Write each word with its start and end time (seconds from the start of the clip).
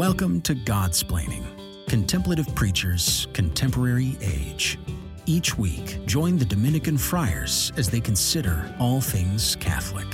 Welcome 0.00 0.40
to 0.42 0.54
Godsplaining, 0.54 1.44
Contemplative 1.86 2.46
Preachers, 2.54 3.28
Contemporary 3.34 4.16
Age. 4.22 4.78
Each 5.26 5.58
week, 5.58 5.98
join 6.06 6.38
the 6.38 6.44
Dominican 6.46 6.96
friars 6.96 7.70
as 7.76 7.90
they 7.90 8.00
consider 8.00 8.74
all 8.80 9.02
things 9.02 9.56
Catholic. 9.56 10.06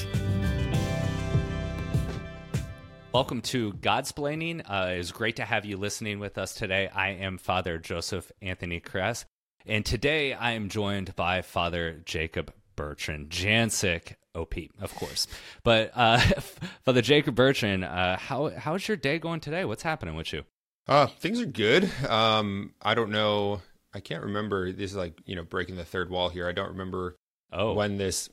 Welcome 3.12 3.41
to 3.43 3.75
Godsplaining. 3.75 4.62
Uh, 4.68 4.89
it's 4.89 5.12
great 5.12 5.36
to 5.36 5.45
have 5.45 5.64
you 5.64 5.77
listening 5.77 6.18
with 6.18 6.37
us 6.37 6.53
today. 6.53 6.89
I 6.93 7.11
am 7.11 7.39
Father 7.39 7.79
Joseph 7.79 8.32
Anthony 8.43 8.80
Kress, 8.80 9.25
and 9.66 9.87
today 9.87 10.32
I 10.32 10.55
am 10.55 10.68
joined 10.68 11.14
by 11.14 11.43
Father 11.43 12.03
Jacob 12.05 12.53
Bertrand 12.77 13.30
Janczyk, 13.30 14.14
OP, 14.34 14.54
of 14.80 14.95
course. 14.95 15.26
But 15.64 15.90
uh, 15.95 16.18
Father 16.84 17.02
Jacob 17.02 17.34
Bertrand, 17.34 17.84
uh, 17.84 18.17
how 18.18 18.50
how's 18.50 18.86
your 18.86 18.96
day 18.96 19.18
going 19.18 19.40
today? 19.40 19.64
What's 19.64 19.82
happening 19.82 20.14
with 20.14 20.32
you? 20.32 20.44
Uh, 20.86 21.07
things 21.07 21.40
are 21.40 21.46
good. 21.46 21.90
Um, 22.08 22.75
I 22.81 22.94
don't 22.94 23.11
know. 23.11 23.62
I 23.93 24.00
can't 24.00 24.22
remember. 24.25 24.70
This 24.72 24.90
is 24.93 24.96
like 24.96 25.18
you 25.25 25.34
know 25.34 25.43
breaking 25.43 25.76
the 25.76 25.84
third 25.84 26.11
wall 26.11 26.29
here. 26.29 26.46
I 26.48 26.53
don't 26.53 26.68
remember 26.68 27.17
Oh, 27.53 27.72
when 27.75 27.96
this 27.96 28.29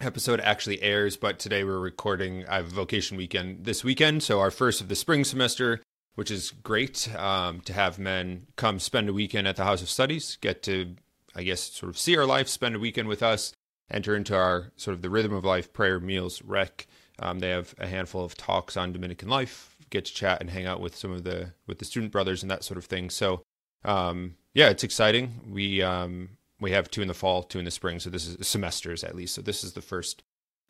episode 0.00 0.40
actually 0.40 0.80
airs, 0.82 1.16
but 1.16 1.38
today 1.38 1.64
we're 1.64 1.78
recording. 1.78 2.46
I 2.48 2.56
have 2.56 2.68
vocation 2.68 3.16
weekend 3.16 3.64
this 3.64 3.84
weekend, 3.84 4.22
so 4.22 4.40
our 4.40 4.50
first 4.50 4.80
of 4.80 4.88
the 4.88 4.94
spring 4.96 5.24
semester, 5.24 5.82
which 6.14 6.30
is 6.30 6.52
great 6.62 7.14
um, 7.16 7.60
to 7.62 7.72
have 7.72 7.98
men 7.98 8.46
come 8.56 8.78
spend 8.78 9.08
a 9.08 9.12
weekend 9.12 9.46
at 9.48 9.56
the 9.56 9.64
House 9.64 9.82
of 9.82 9.90
Studies, 9.90 10.38
get 10.40 10.62
to, 10.62 10.94
I 11.34 11.42
guess, 11.42 11.60
sort 11.60 11.90
of 11.90 11.98
see 11.98 12.16
our 12.16 12.26
life, 12.26 12.48
spend 12.48 12.74
a 12.74 12.78
weekend 12.78 13.08
with 13.08 13.22
us, 13.22 13.52
enter 13.90 14.14
into 14.16 14.34
our 14.36 14.72
sort 14.76 14.94
of 14.94 15.02
the 15.02 15.10
rhythm 15.10 15.32
of 15.32 15.44
life, 15.44 15.72
prayer, 15.72 16.00
meals, 16.00 16.42
rec. 16.42 16.86
Um, 17.18 17.38
they 17.40 17.50
have 17.50 17.74
a 17.78 17.86
handful 17.86 18.24
of 18.24 18.34
talks 18.36 18.76
on 18.76 18.92
Dominican 18.92 19.28
life, 19.28 19.76
get 19.90 20.06
to 20.06 20.14
chat 20.14 20.40
and 20.40 20.50
hang 20.50 20.66
out 20.66 20.80
with 20.80 20.96
some 20.96 21.12
of 21.12 21.24
the 21.24 21.52
with 21.66 21.78
the 21.78 21.84
student 21.84 22.12
brothers 22.12 22.42
and 22.42 22.50
that 22.50 22.64
sort 22.64 22.78
of 22.78 22.84
thing. 22.86 23.10
So, 23.10 23.42
um, 23.84 24.36
yeah, 24.54 24.68
it's 24.70 24.84
exciting. 24.84 25.40
We 25.50 25.82
um, 25.82 26.30
we 26.60 26.70
have 26.72 26.90
two 26.90 27.02
in 27.02 27.08
the 27.08 27.14
fall, 27.14 27.42
two 27.42 27.58
in 27.58 27.64
the 27.64 27.70
spring. 27.70 28.00
So 28.00 28.10
this 28.10 28.26
is 28.26 28.46
semesters 28.46 29.04
at 29.04 29.14
least. 29.14 29.34
So 29.34 29.42
this 29.42 29.62
is 29.64 29.72
the 29.74 29.82
first 29.82 30.22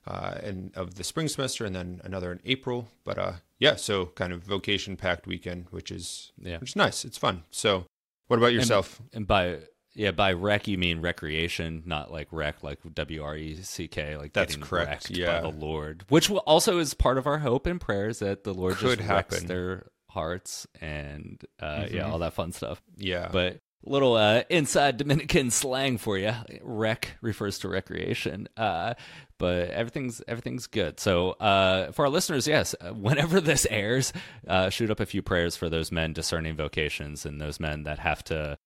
uh, 0.06 0.38
in, 0.42 0.72
of 0.74 0.94
the 0.96 1.04
spring 1.04 1.28
semester, 1.28 1.64
and 1.64 1.74
then 1.74 2.00
another 2.04 2.32
in 2.32 2.40
April. 2.44 2.88
But 3.04 3.18
uh, 3.18 3.32
yeah, 3.58 3.76
so 3.76 4.06
kind 4.06 4.32
of 4.32 4.42
vocation 4.42 4.96
packed 4.96 5.26
weekend, 5.26 5.66
which 5.70 5.90
is 5.92 6.32
Yeah. 6.40 6.58
which 6.58 6.70
is 6.70 6.76
nice. 6.76 7.04
It's 7.04 7.18
fun. 7.18 7.44
So, 7.50 7.86
what 8.28 8.38
about 8.38 8.52
yourself? 8.52 9.00
and 9.12 9.26
by 9.26 9.58
yeah, 9.94 10.10
by 10.12 10.32
rec 10.32 10.68
you 10.68 10.78
mean 10.78 11.00
recreation, 11.00 11.82
not 11.86 12.10
like 12.12 12.28
wreck, 12.30 12.62
like 12.62 12.78
W 12.94 13.22
R 13.22 13.36
E 13.36 13.56
C 13.62 13.88
K, 13.88 14.16
like 14.16 14.32
That's 14.32 14.54
getting 14.54 14.68
correct, 14.68 14.88
wrecked 15.08 15.10
yeah. 15.10 15.40
by 15.40 15.50
the 15.50 15.56
Lord, 15.56 16.04
which 16.08 16.30
also 16.30 16.78
is 16.78 16.94
part 16.94 17.18
of 17.18 17.26
our 17.26 17.38
hope 17.38 17.66
and 17.66 17.80
prayers 17.80 18.20
that 18.20 18.44
the 18.44 18.54
Lord 18.54 18.76
Could 18.76 18.98
just 18.98 19.08
wrecks 19.10 19.42
their 19.42 19.86
hearts 20.08 20.66
and 20.80 21.40
uh, 21.60 21.86
yeah, 21.90 22.04
Mhm. 22.04 22.12
all 22.12 22.18
that 22.20 22.32
fun 22.34 22.52
stuff. 22.52 22.82
yeah, 22.96 23.28
But 23.32 23.60
little 23.84 24.14
uh, 24.14 24.42
inside 24.50 24.96
Dominican 24.98 25.50
slang 25.52 25.96
for 25.98 26.18
you. 26.18 26.32
Rec 26.62 27.16
refers 27.22 27.58
to 27.60 27.68
recreation. 27.68 28.46
Uh, 28.56 28.94
but 29.38 29.70
everything's 29.70 30.20
everything's 30.28 30.66
good. 30.66 31.00
So 31.00 31.30
uh, 31.32 31.92
for 31.92 32.04
our 32.04 32.10
listeners, 32.10 32.46
yes, 32.46 32.74
uh, 32.80 32.90
whenever 32.92 33.40
this 33.40 33.66
airs, 33.70 34.12
uh, 34.46 34.68
shoot 34.68 34.90
up 34.90 35.00
a 35.00 35.06
few 35.06 35.22
prayers 35.22 35.56
for 35.56 35.68
those 35.70 35.90
men 35.90 36.12
discerning 36.12 36.56
vocations 36.56 37.24
and 37.24 37.40
those 37.40 37.58
men 37.58 37.84
that 37.84 37.98
have 38.00 38.22
to 38.24 38.58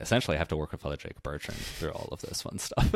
essentially 0.00 0.36
have 0.36 0.48
to 0.48 0.56
work 0.56 0.72
with 0.72 0.80
Father 0.80 0.96
Jacob 0.96 1.22
Bertrand 1.22 1.60
through 1.60 1.90
all 1.90 2.08
of 2.12 2.20
this 2.20 2.42
fun 2.42 2.58
stuff. 2.58 2.90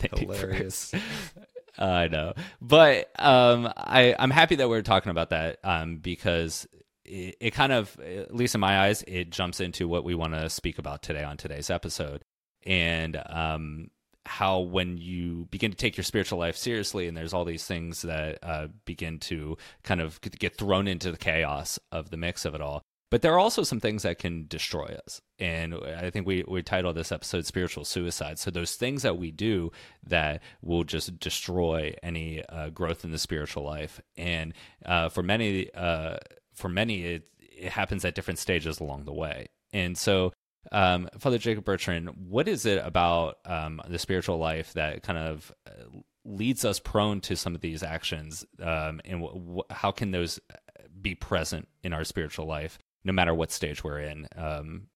Hilarious. 0.16 0.94
I 1.78 2.08
know, 2.08 2.34
but 2.60 3.08
um, 3.20 3.72
I 3.76 4.14
I'm 4.18 4.30
happy 4.30 4.56
that 4.56 4.68
we're 4.68 4.82
talking 4.82 5.10
about 5.10 5.30
that 5.30 5.58
um, 5.62 5.98
because 5.98 6.66
it, 7.04 7.36
it 7.40 7.50
kind 7.52 7.72
of, 7.72 7.98
at 8.00 8.34
least 8.34 8.54
in 8.54 8.60
my 8.60 8.80
eyes, 8.80 9.04
it 9.06 9.30
jumps 9.30 9.60
into 9.60 9.86
what 9.86 10.04
we 10.04 10.14
want 10.14 10.34
to 10.34 10.50
speak 10.50 10.78
about 10.78 11.02
today 11.02 11.22
on 11.22 11.36
today's 11.36 11.70
episode, 11.70 12.22
and 12.66 13.20
um, 13.28 13.90
how 14.26 14.60
when 14.60 14.98
you 14.98 15.46
begin 15.50 15.70
to 15.70 15.76
take 15.76 15.96
your 15.96 16.04
spiritual 16.04 16.38
life 16.38 16.56
seriously, 16.56 17.08
and 17.08 17.16
there's 17.16 17.32
all 17.32 17.44
these 17.44 17.64
things 17.64 18.02
that 18.02 18.38
uh, 18.42 18.68
begin 18.84 19.18
to 19.18 19.56
kind 19.82 20.00
of 20.00 20.20
get 20.20 20.56
thrown 20.56 20.86
into 20.86 21.10
the 21.10 21.16
chaos 21.16 21.78
of 21.90 22.10
the 22.10 22.16
mix 22.16 22.44
of 22.44 22.54
it 22.54 22.60
all. 22.60 22.82
But 23.10 23.22
there 23.22 23.32
are 23.32 23.38
also 23.38 23.62
some 23.62 23.80
things 23.80 24.02
that 24.02 24.18
can 24.18 24.46
destroy 24.48 24.96
us. 25.06 25.22
And 25.38 25.74
I 25.74 26.10
think 26.10 26.26
we, 26.26 26.44
we 26.46 26.62
titled 26.62 26.96
this 26.96 27.10
episode 27.10 27.46
Spiritual 27.46 27.84
Suicide. 27.84 28.38
So, 28.38 28.50
those 28.50 28.74
things 28.74 29.02
that 29.02 29.16
we 29.16 29.30
do 29.30 29.72
that 30.06 30.42
will 30.60 30.84
just 30.84 31.18
destroy 31.18 31.94
any 32.02 32.44
uh, 32.46 32.70
growth 32.70 33.04
in 33.04 33.10
the 33.10 33.18
spiritual 33.18 33.64
life. 33.64 34.00
And 34.16 34.52
uh, 34.84 35.08
for 35.08 35.22
many, 35.22 35.72
uh, 35.74 36.18
for 36.54 36.68
many, 36.68 37.04
it, 37.04 37.28
it 37.38 37.72
happens 37.72 38.04
at 38.04 38.14
different 38.14 38.38
stages 38.38 38.78
along 38.78 39.04
the 39.04 39.14
way. 39.14 39.46
And 39.72 39.96
so, 39.96 40.32
um, 40.70 41.08
Father 41.18 41.38
Jacob 41.38 41.64
Bertrand, 41.64 42.10
what 42.28 42.46
is 42.46 42.66
it 42.66 42.84
about 42.84 43.38
um, 43.46 43.80
the 43.88 43.98
spiritual 43.98 44.38
life 44.38 44.74
that 44.74 45.02
kind 45.02 45.18
of 45.18 45.52
uh, 45.66 45.70
leads 46.24 46.64
us 46.64 46.78
prone 46.78 47.22
to 47.22 47.36
some 47.36 47.54
of 47.54 47.62
these 47.62 47.82
actions? 47.82 48.44
Um, 48.60 49.00
and 49.06 49.62
how 49.70 49.92
can 49.92 50.10
those 50.10 50.40
be 51.00 51.14
present 51.14 51.68
in 51.82 51.92
our 51.92 52.04
spiritual 52.04 52.46
life, 52.46 52.78
no 53.04 53.12
matter 53.12 53.34
what 53.34 53.50
stage 53.50 53.82
we're 53.84 54.00
in? 54.00 54.26
Um, 54.36 54.88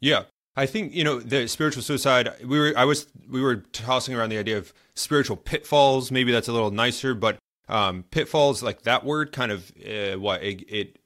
Yeah. 0.00 0.24
I 0.54 0.66
think, 0.66 0.92
you 0.92 1.02
know, 1.02 1.18
the 1.18 1.48
spiritual 1.48 1.82
suicide, 1.82 2.28
we 2.44 2.58
were 2.58 2.74
I 2.76 2.84
was 2.84 3.06
we 3.30 3.40
were 3.40 3.56
tossing 3.72 4.14
around 4.14 4.28
the 4.28 4.36
idea 4.36 4.58
of 4.58 4.74
spiritual 4.94 5.36
pitfalls. 5.36 6.10
Maybe 6.10 6.30
that's 6.30 6.48
a 6.48 6.52
little 6.52 6.70
nicer, 6.70 7.14
but 7.14 7.38
um 7.68 8.04
pitfalls 8.10 8.62
like 8.62 8.82
that 8.82 9.04
word 9.04 9.32
kind 9.32 9.50
of 9.50 9.72
uh, 9.86 10.18
what 10.18 10.42
it, 10.42 10.62
it 10.68 10.98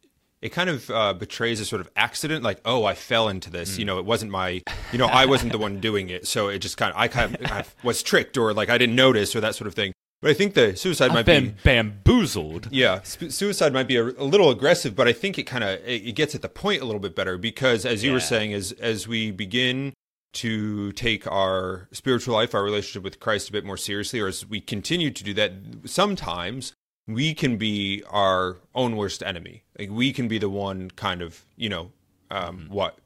it 0.42 0.50
kind 0.50 0.70
of 0.70 0.90
uh, 0.90 1.12
betrays 1.12 1.60
a 1.60 1.64
sort 1.64 1.80
of 1.80 1.90
accident 1.96 2.42
like 2.42 2.60
oh 2.64 2.84
i 2.84 2.94
fell 2.94 3.28
into 3.28 3.50
this 3.50 3.78
you 3.78 3.84
know 3.84 3.98
it 3.98 4.04
wasn't 4.06 4.30
my 4.30 4.62
you 4.90 4.98
know 4.98 5.06
i 5.12 5.26
wasn't 5.26 5.52
the 5.52 5.58
one 5.58 5.80
doing 5.80 6.08
it 6.08 6.26
so 6.26 6.48
it 6.48 6.58
just 6.60 6.76
kind 6.78 6.92
of 6.92 6.98
i 6.98 7.08
kind 7.08 7.36
of 7.36 7.52
I 7.52 7.64
was 7.82 8.02
tricked 8.02 8.38
or 8.38 8.54
like 8.54 8.70
i 8.70 8.78
didn't 8.78 8.96
notice 8.96 9.36
or 9.36 9.40
that 9.42 9.54
sort 9.54 9.68
of 9.68 9.74
thing 9.74 9.92
but 10.22 10.30
i 10.30 10.34
think 10.34 10.54
the 10.54 10.74
suicide 10.76 11.08
might 11.08 11.20
I've 11.20 11.26
been 11.26 11.48
be 11.50 11.54
bamboozled. 11.62 12.68
yeah, 12.70 13.02
sp- 13.04 13.30
suicide 13.30 13.72
might 13.72 13.88
be 13.88 13.96
a, 13.96 14.04
a 14.04 14.24
little 14.24 14.50
aggressive, 14.50 14.94
but 14.96 15.06
I 15.08 15.12
think 15.12 15.38
it 15.38 15.44
kind 15.44 15.64
of 15.64 15.80
it, 15.86 16.06
it 16.06 16.12
gets 16.12 16.34
at 16.34 16.42
the 16.42 16.48
point 16.48 16.82
a 16.82 16.84
little 16.84 17.00
bit 17.00 17.14
better 17.14 17.38
because, 17.38 17.84
as 17.84 18.02
you 18.02 18.12
were 18.12 18.20
saying, 18.20 18.52
as 18.52 18.72
as 18.72 19.06
we 19.06 19.30
begin 19.30 19.92
to 20.34 20.92
take 20.92 21.26
our 21.26 21.88
spiritual 21.92 22.34
life, 22.34 22.54
our 22.54 22.62
relationship 22.62 23.02
with 23.02 23.20
Christ 23.20 23.48
a 23.48 23.52
bit 23.52 23.64
more 23.64 23.76
seriously, 23.76 24.20
or 24.20 24.26
as 24.26 24.46
we 24.46 24.60
continue 24.60 25.10
to 25.10 25.24
do 25.24 25.32
that, 25.34 25.52
sometimes 25.84 26.74
we 27.06 27.32
can 27.34 27.56
be 27.56 28.02
our 28.10 28.58
own 28.74 28.96
worst 28.96 29.22
enemy. 29.22 29.64
Like 29.78 29.90
we 29.90 30.12
can 30.12 30.28
be 30.28 30.38
the 30.38 30.50
one 30.50 30.90
kind 30.90 31.22
of 31.22 31.44
you 31.56 31.68
know 31.68 31.92
um, 32.30 32.66
what 32.68 32.98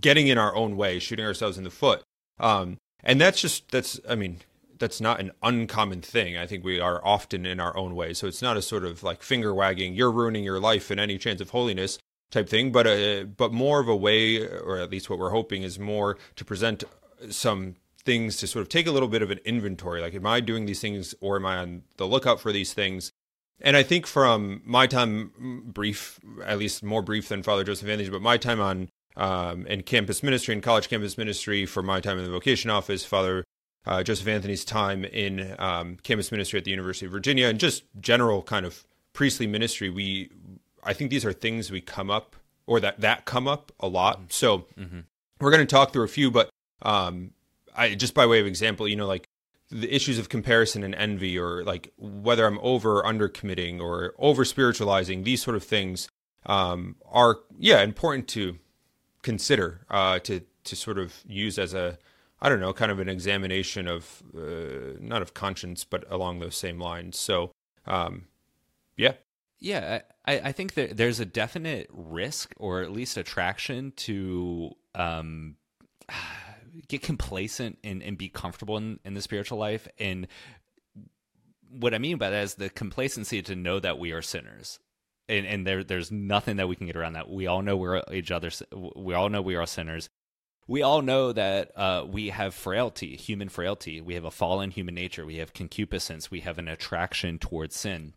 getting 0.00 0.28
in 0.28 0.36
our 0.36 0.54
own 0.54 0.76
way, 0.76 0.98
shooting 0.98 1.24
ourselves 1.24 1.56
in 1.56 1.64
the 1.64 1.70
foot. 1.70 2.02
Um, 2.38 2.78
and 3.02 3.20
that's 3.20 3.40
just 3.40 3.70
that's 3.70 4.00
I 4.08 4.14
mean 4.14 4.40
that's 4.78 5.00
not 5.00 5.20
an 5.20 5.32
uncommon 5.42 6.02
thing. 6.02 6.36
I 6.36 6.46
think 6.46 6.64
we 6.64 6.80
are 6.80 7.04
often 7.04 7.46
in 7.46 7.60
our 7.60 7.76
own 7.76 7.94
way. 7.94 8.14
So 8.14 8.26
it's 8.26 8.42
not 8.42 8.56
a 8.56 8.62
sort 8.62 8.84
of 8.84 9.02
like 9.02 9.22
finger 9.22 9.54
wagging, 9.54 9.94
you're 9.94 10.10
ruining 10.10 10.44
your 10.44 10.60
life 10.60 10.90
and 10.90 11.00
any 11.00 11.18
chance 11.18 11.40
of 11.40 11.50
holiness 11.50 11.98
type 12.30 12.48
thing, 12.48 12.72
but 12.72 12.86
uh, 12.86 13.24
but 13.24 13.52
more 13.52 13.80
of 13.80 13.88
a 13.88 13.96
way, 13.96 14.46
or 14.46 14.78
at 14.78 14.90
least 14.90 15.08
what 15.08 15.18
we're 15.18 15.30
hoping 15.30 15.62
is 15.62 15.78
more 15.78 16.18
to 16.36 16.44
present 16.44 16.84
some 17.30 17.76
things 18.04 18.36
to 18.36 18.46
sort 18.46 18.62
of 18.62 18.68
take 18.68 18.86
a 18.86 18.90
little 18.90 19.08
bit 19.08 19.22
of 19.22 19.30
an 19.30 19.40
inventory. 19.44 20.00
Like, 20.00 20.14
am 20.14 20.26
I 20.26 20.40
doing 20.40 20.66
these 20.66 20.80
things, 20.80 21.14
or 21.20 21.36
am 21.36 21.46
I 21.46 21.56
on 21.56 21.82
the 21.96 22.06
lookout 22.06 22.40
for 22.40 22.52
these 22.52 22.74
things? 22.74 23.12
And 23.60 23.76
I 23.76 23.82
think 23.82 24.06
from 24.06 24.62
my 24.64 24.86
time, 24.86 25.62
brief, 25.66 26.18
at 26.44 26.58
least 26.58 26.82
more 26.82 27.02
brief 27.02 27.28
than 27.28 27.42
Father 27.42 27.64
Joseph 27.64 27.88
Anthony's, 27.88 28.10
but 28.10 28.20
my 28.20 28.36
time 28.36 28.60
on 28.60 28.88
um, 29.16 29.66
in 29.66 29.82
campus 29.84 30.22
ministry 30.22 30.54
and 30.54 30.62
college 30.62 30.88
campus 30.88 31.16
ministry, 31.16 31.64
for 31.66 31.82
my 31.82 32.00
time 32.00 32.18
in 32.18 32.24
the 32.24 32.30
vocation 32.30 32.68
office, 32.68 33.04
Father 33.04 33.44
uh, 33.86 34.02
Joseph 34.02 34.26
Anthony's 34.26 34.64
time 34.64 35.04
in 35.04 35.54
um, 35.58 35.96
campus 36.02 36.30
ministry 36.32 36.58
at 36.58 36.64
the 36.64 36.70
University 36.70 37.06
of 37.06 37.12
Virginia, 37.12 37.48
and 37.48 37.58
just 37.58 37.84
general 38.00 38.42
kind 38.42 38.64
of 38.66 38.84
priestly 39.12 39.46
ministry, 39.46 39.90
we, 39.90 40.30
I 40.82 40.92
think 40.92 41.10
these 41.10 41.24
are 41.24 41.32
things 41.32 41.70
we 41.70 41.80
come 41.80 42.10
up 42.10 42.36
or 42.66 42.80
that 42.80 43.00
that 43.00 43.24
come 43.24 43.46
up 43.46 43.72
a 43.80 43.88
lot. 43.88 44.32
So 44.32 44.66
we're 45.40 45.50
going 45.50 45.66
to 45.66 45.66
talk 45.66 45.92
through 45.92 46.04
a 46.04 46.08
few, 46.08 46.30
but 46.30 46.50
um, 46.82 47.32
I 47.76 47.94
just 47.94 48.14
by 48.14 48.26
way 48.26 48.40
of 48.40 48.46
example, 48.46 48.88
you 48.88 48.96
know, 48.96 49.06
like 49.06 49.26
the 49.70 49.94
issues 49.94 50.18
of 50.18 50.28
comparison 50.28 50.82
and 50.82 50.94
envy, 50.94 51.38
or 51.38 51.64
like 51.64 51.92
whether 51.98 52.46
I'm 52.46 52.58
over 52.60 52.98
or 52.98 53.06
under 53.06 53.28
committing 53.28 53.80
or 53.80 54.14
over 54.18 54.44
spiritualizing, 54.44 55.24
these 55.24 55.42
sort 55.42 55.56
of 55.56 55.64
things 55.64 56.08
um, 56.46 56.96
are 57.10 57.40
yeah 57.58 57.82
important 57.82 58.28
to 58.28 58.58
consider 59.22 59.80
uh, 59.90 60.18
to 60.20 60.40
to 60.64 60.76
sort 60.76 60.98
of 60.98 61.14
use 61.26 61.58
as 61.58 61.74
a 61.74 61.98
I 62.40 62.48
don't 62.48 62.60
know 62.60 62.72
kind 62.72 62.90
of 62.90 62.98
an 62.98 63.08
examination 63.08 63.88
of 63.88 64.22
uh, 64.36 64.98
not 65.00 65.22
of 65.22 65.34
conscience, 65.34 65.84
but 65.84 66.04
along 66.10 66.40
those 66.40 66.56
same 66.56 66.78
lines. 66.78 67.18
So 67.18 67.52
um, 67.86 68.26
yeah, 68.96 69.14
Yeah, 69.60 70.00
I, 70.24 70.40
I 70.40 70.52
think 70.52 70.74
that 70.74 70.96
there's 70.96 71.20
a 71.20 71.24
definite 71.24 71.88
risk 71.92 72.54
or 72.58 72.82
at 72.82 72.92
least 72.92 73.16
attraction 73.16 73.92
to 73.96 74.72
um, 74.94 75.56
get 76.88 77.02
complacent 77.02 77.78
and, 77.84 78.02
and 78.02 78.18
be 78.18 78.28
comfortable 78.28 78.76
in, 78.76 79.00
in 79.04 79.14
the 79.14 79.22
spiritual 79.22 79.58
life. 79.58 79.88
And 79.98 80.26
what 81.70 81.94
I 81.94 81.98
mean 81.98 82.18
by 82.18 82.30
that 82.30 82.42
is 82.42 82.54
the 82.54 82.70
complacency 82.70 83.42
to 83.42 83.56
know 83.56 83.80
that 83.80 83.98
we 83.98 84.12
are 84.12 84.22
sinners 84.22 84.78
and 85.28 85.46
and 85.46 85.66
there 85.66 85.82
there's 85.82 86.10
nothing 86.10 86.56
that 86.56 86.68
we 86.68 86.76
can 86.76 86.86
get 86.86 86.96
around 86.96 87.14
that. 87.14 87.30
We 87.30 87.46
all 87.46 87.62
know 87.62 87.76
we're 87.76 88.02
each 88.12 88.30
other. 88.30 88.50
We 88.96 89.14
all 89.14 89.28
know 89.28 89.42
we 89.42 89.56
are 89.56 89.66
sinners. 89.66 90.08
We 90.66 90.82
all 90.82 91.02
know 91.02 91.32
that 91.32 91.72
uh, 91.76 92.06
we 92.08 92.30
have 92.30 92.54
frailty, 92.54 93.16
human 93.16 93.48
frailty. 93.48 94.00
We 94.00 94.14
have 94.14 94.24
a 94.24 94.30
fallen 94.30 94.70
human 94.70 94.94
nature. 94.94 95.26
We 95.26 95.36
have 95.36 95.52
concupiscence. 95.52 96.30
We 96.30 96.40
have 96.40 96.58
an 96.58 96.68
attraction 96.68 97.38
towards 97.38 97.76
sin. 97.76 98.14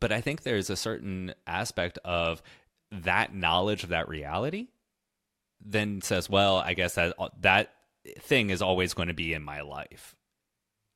But 0.00 0.12
I 0.12 0.20
think 0.20 0.42
there's 0.42 0.70
a 0.70 0.76
certain 0.76 1.34
aspect 1.46 1.98
of 2.04 2.42
that 2.90 3.34
knowledge 3.34 3.84
of 3.84 3.90
that 3.90 4.08
reality 4.08 4.68
then 5.64 6.00
says, 6.00 6.30
well, 6.30 6.56
I 6.56 6.74
guess 6.74 6.94
that 6.94 7.14
that 7.40 7.72
thing 8.20 8.50
is 8.50 8.62
always 8.62 8.94
going 8.94 9.08
to 9.08 9.14
be 9.14 9.32
in 9.32 9.42
my 9.42 9.60
life. 9.60 10.14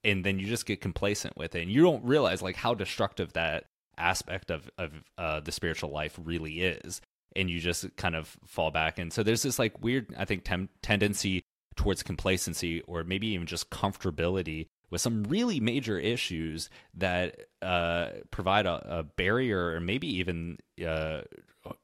And 0.04 0.24
then 0.24 0.38
you 0.38 0.46
just 0.46 0.66
get 0.66 0.80
complacent 0.80 1.36
with 1.36 1.54
it 1.54 1.62
and 1.62 1.70
you 1.70 1.82
don't 1.82 2.04
realize 2.04 2.42
like 2.42 2.56
how 2.56 2.74
destructive 2.74 3.32
that 3.34 3.64
aspect 3.98 4.50
of 4.50 4.70
of 4.78 4.92
uh, 5.18 5.40
the 5.40 5.52
spiritual 5.52 5.90
life 5.90 6.18
really 6.22 6.62
is 6.62 7.00
and 7.36 7.50
you 7.50 7.60
just 7.60 7.94
kind 7.96 8.14
of 8.14 8.36
fall 8.46 8.70
back 8.70 8.98
and 8.98 9.12
so 9.12 9.22
there's 9.22 9.42
this 9.42 9.58
like 9.58 9.82
weird 9.82 10.14
i 10.18 10.24
think 10.24 10.44
tem- 10.44 10.68
tendency 10.82 11.42
towards 11.76 12.02
complacency 12.02 12.80
or 12.82 13.04
maybe 13.04 13.28
even 13.28 13.46
just 13.46 13.70
comfortability 13.70 14.66
with 14.90 15.00
some 15.00 15.24
really 15.24 15.58
major 15.58 15.98
issues 15.98 16.68
that 16.94 17.46
uh, 17.62 18.08
provide 18.30 18.66
a, 18.66 18.98
a, 18.98 19.02
barrier 19.02 19.74
or 19.74 19.80
maybe 19.80 20.06
even 20.06 20.58
uh, 20.86 21.22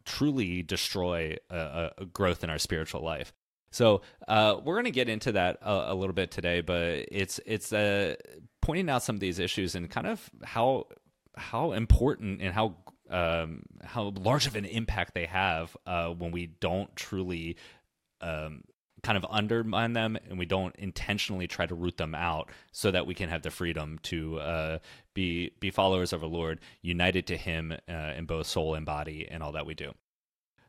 truly 0.05 0.63
destroy 0.63 1.37
a, 1.49 1.91
a, 1.97 2.05
growth 2.05 2.45
in 2.45 2.51
our 2.51 2.59
spiritual 2.59 3.03
life. 3.03 3.33
So 3.71 4.03
uh, 4.29 4.57
we're 4.63 4.75
going 4.75 4.85
to 4.85 4.91
get 4.91 5.09
into 5.09 5.33
that 5.33 5.59
a, 5.63 5.93
a, 5.93 5.95
little 5.95 6.13
bit 6.13 6.31
today, 6.31 6.61
but 6.61 7.07
it's 7.11 7.41
it's 7.47 7.73
uh, 7.73 8.17
pointing 8.61 8.91
out 8.91 9.03
some 9.03 9.17
of 9.17 9.21
these 9.21 9.39
issues 9.39 9.75
and 9.75 9.89
kind 9.89 10.07
of 10.07 10.31
how 10.45 10.87
how 11.37 11.73
important 11.73 12.43
and 12.43 12.53
how 12.53 12.77
um, 13.11 13.63
how 13.85 14.13
large 14.17 14.47
of 14.47 14.57
an 14.57 14.65
impact 14.65 15.15
they 15.15 15.27
have 15.27 15.77
uh, 15.87 16.09
when 16.09 16.31
we 16.31 16.47
don't 16.47 16.95
truly 16.97 17.57
um, 18.21 18.63
kind 19.03 19.17
of 19.17 19.25
undermine 19.31 19.93
them 19.93 20.19
and 20.29 20.39
we 20.39 20.47
don't 20.47 20.75
intentionally 20.77 21.47
try 21.47 21.67
to 21.67 21.75
root 21.75 21.97
them 21.97 22.15
out 22.15 22.51
so 22.73 22.91
that 22.91 23.07
we 23.07 23.15
can 23.15 23.29
have 23.29 23.43
the 23.43 23.51
freedom 23.51 23.99
to 24.03 24.39
uh, 24.41 24.79
be 25.15 25.53
be 25.61 25.71
followers 25.71 26.13
of 26.13 26.23
our 26.23 26.29
Lord, 26.29 26.61
united 26.83 27.27
to 27.29 27.37
Him 27.37 27.73
uh, 27.89 28.13
in 28.17 28.27
both 28.27 28.47
soul 28.47 28.75
and 28.75 28.85
body, 28.85 29.27
and 29.31 29.43
all 29.43 29.53
that 29.53 29.67
we 29.67 29.75
do. 29.75 29.93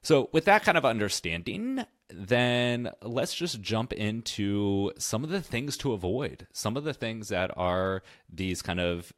So, 0.01 0.29
with 0.31 0.45
that 0.45 0.63
kind 0.63 0.77
of 0.77 0.85
understanding, 0.85 1.83
then 2.09 2.91
let's 3.01 3.35
just 3.35 3.61
jump 3.61 3.91
into 3.93 4.91
some 4.97 5.23
of 5.23 5.29
the 5.29 5.41
things 5.41 5.75
to 5.77 5.93
avoid, 5.93 6.47
some 6.53 6.77
of 6.77 6.83
the 6.83 6.93
things 6.93 7.29
that 7.29 7.51
are 7.57 8.01
these 8.31 8.61
kind 8.61 8.79
of, 8.79 9.11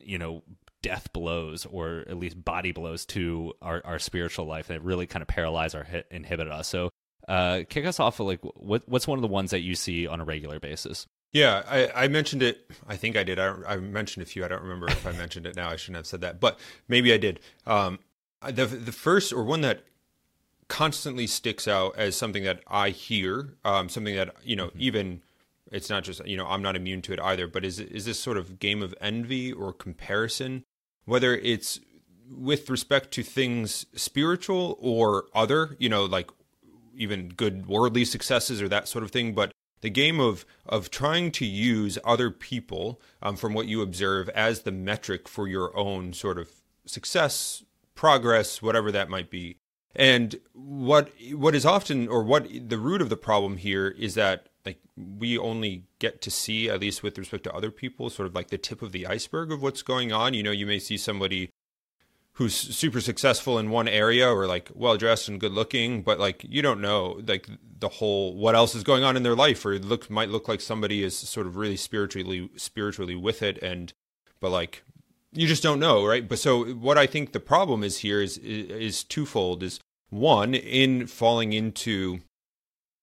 you 0.00 0.18
know, 0.18 0.42
death 0.82 1.12
blows 1.12 1.66
or 1.66 2.04
at 2.08 2.18
least 2.18 2.44
body 2.44 2.72
blows 2.72 3.06
to 3.06 3.52
our, 3.62 3.80
our 3.84 3.98
spiritual 3.98 4.46
life 4.46 4.66
that 4.68 4.82
really 4.82 5.06
kind 5.06 5.22
of 5.22 5.28
paralyze 5.28 5.74
or 5.74 5.84
hit, 5.84 6.06
inhibit 6.10 6.48
us. 6.48 6.68
So, 6.68 6.90
uh, 7.28 7.62
kick 7.68 7.86
us 7.86 8.00
off. 8.00 8.18
Like, 8.20 8.40
what, 8.42 8.82
what's 8.86 9.06
one 9.06 9.18
of 9.18 9.22
the 9.22 9.28
ones 9.28 9.52
that 9.52 9.60
you 9.60 9.74
see 9.74 10.06
on 10.06 10.20
a 10.20 10.24
regular 10.24 10.58
basis? 10.58 11.06
Yeah, 11.32 11.62
I, 11.66 12.04
I 12.04 12.08
mentioned 12.08 12.42
it. 12.42 12.70
I 12.86 12.96
think 12.96 13.16
I 13.16 13.22
did. 13.22 13.38
I, 13.38 13.54
I, 13.66 13.76
mentioned 13.78 14.22
a 14.22 14.26
few. 14.26 14.44
I 14.44 14.48
don't 14.48 14.62
remember 14.62 14.88
if 14.88 15.06
I 15.06 15.12
mentioned 15.12 15.46
it 15.46 15.56
now. 15.56 15.70
I 15.70 15.76
shouldn't 15.76 15.96
have 15.96 16.06
said 16.06 16.20
that, 16.20 16.40
but 16.40 16.58
maybe 16.88 17.12
I 17.12 17.16
did. 17.16 17.40
Um, 17.66 18.00
the 18.42 18.66
the 18.66 18.92
first 18.92 19.32
or 19.32 19.42
one 19.44 19.62
that 19.62 19.84
constantly 20.68 21.26
sticks 21.26 21.66
out 21.66 21.96
as 21.96 22.16
something 22.16 22.44
that 22.44 22.60
I 22.66 22.90
hear, 22.90 23.54
um, 23.64 23.88
something 23.88 24.14
that 24.14 24.34
you 24.42 24.56
know, 24.56 24.68
mm-hmm. 24.68 24.82
even 24.82 25.22
it's 25.70 25.88
not 25.88 26.04
just 26.04 26.26
you 26.26 26.36
know 26.36 26.46
I'm 26.46 26.62
not 26.62 26.76
immune 26.76 27.02
to 27.02 27.14
it 27.14 27.20
either. 27.20 27.46
But 27.46 27.64
is 27.64 27.80
is 27.80 28.04
this 28.04 28.20
sort 28.20 28.36
of 28.36 28.58
game 28.58 28.82
of 28.82 28.94
envy 29.00 29.52
or 29.52 29.72
comparison, 29.72 30.64
whether 31.04 31.36
it's 31.36 31.80
with 32.30 32.70
respect 32.70 33.10
to 33.12 33.22
things 33.22 33.86
spiritual 33.94 34.78
or 34.80 35.26
other, 35.34 35.76
you 35.78 35.88
know, 35.88 36.04
like 36.04 36.30
even 36.96 37.28
good 37.28 37.66
worldly 37.66 38.04
successes 38.04 38.62
or 38.62 38.68
that 38.68 38.88
sort 38.88 39.04
of 39.04 39.10
thing, 39.10 39.34
but 39.34 39.52
the 39.80 39.90
game 39.90 40.20
of 40.20 40.46
of 40.64 40.90
trying 40.90 41.30
to 41.32 41.44
use 41.44 41.98
other 42.04 42.30
people 42.30 43.00
um, 43.20 43.36
from 43.36 43.52
what 43.52 43.66
you 43.66 43.82
observe 43.82 44.28
as 44.30 44.62
the 44.62 44.72
metric 44.72 45.28
for 45.28 45.48
your 45.48 45.76
own 45.76 46.12
sort 46.12 46.38
of 46.38 46.48
success, 46.86 47.64
progress, 47.94 48.62
whatever 48.62 48.90
that 48.92 49.10
might 49.10 49.30
be. 49.30 49.56
And 49.94 50.36
what 50.54 51.10
what 51.32 51.54
is 51.54 51.66
often 51.66 52.08
or 52.08 52.22
what 52.22 52.48
the 52.68 52.78
root 52.78 53.02
of 53.02 53.08
the 53.08 53.16
problem 53.16 53.58
here 53.58 53.88
is 53.88 54.14
that 54.14 54.48
like 54.64 54.78
we 54.96 55.36
only 55.36 55.84
get 55.98 56.22
to 56.22 56.30
see 56.30 56.70
at 56.70 56.80
least 56.80 57.02
with 57.02 57.18
respect 57.18 57.44
to 57.44 57.52
other 57.52 57.70
people 57.70 58.08
sort 58.08 58.26
of 58.26 58.34
like 58.34 58.48
the 58.48 58.58
tip 58.58 58.80
of 58.82 58.92
the 58.92 59.06
iceberg 59.06 59.52
of 59.52 59.62
what's 59.62 59.82
going 59.82 60.12
on. 60.12 60.34
You 60.34 60.42
know, 60.42 60.50
you 60.50 60.66
may 60.66 60.78
see 60.78 60.96
somebody 60.96 61.50
who's 62.34 62.54
super 62.54 63.00
successful 63.00 63.58
in 63.58 63.70
one 63.70 63.88
area 63.88 64.28
or 64.28 64.46
like 64.46 64.70
well 64.74 64.96
dressed 64.96 65.28
and 65.28 65.38
good 65.38 65.52
looking 65.52 66.02
but 66.02 66.18
like 66.18 66.44
you 66.48 66.62
don't 66.62 66.80
know 66.80 67.20
like 67.26 67.48
the 67.78 67.88
whole 67.88 68.34
what 68.34 68.54
else 68.54 68.74
is 68.74 68.82
going 68.82 69.04
on 69.04 69.16
in 69.16 69.22
their 69.22 69.34
life 69.34 69.64
or 69.66 69.78
look 69.78 70.08
might 70.08 70.30
look 70.30 70.48
like 70.48 70.60
somebody 70.60 71.02
is 71.02 71.16
sort 71.16 71.46
of 71.46 71.56
really 71.56 71.76
spiritually 71.76 72.48
spiritually 72.56 73.14
with 73.14 73.42
it 73.42 73.58
and 73.62 73.92
but 74.40 74.50
like 74.50 74.82
you 75.32 75.46
just 75.46 75.62
don't 75.62 75.80
know 75.80 76.04
right 76.04 76.28
but 76.28 76.38
so 76.38 76.64
what 76.74 76.98
i 76.98 77.06
think 77.06 77.32
the 77.32 77.40
problem 77.40 77.82
is 77.82 77.98
here 77.98 78.20
is 78.20 78.38
is 78.38 79.04
twofold 79.04 79.62
is 79.62 79.80
one 80.10 80.54
in 80.54 81.06
falling 81.06 81.52
into 81.52 82.20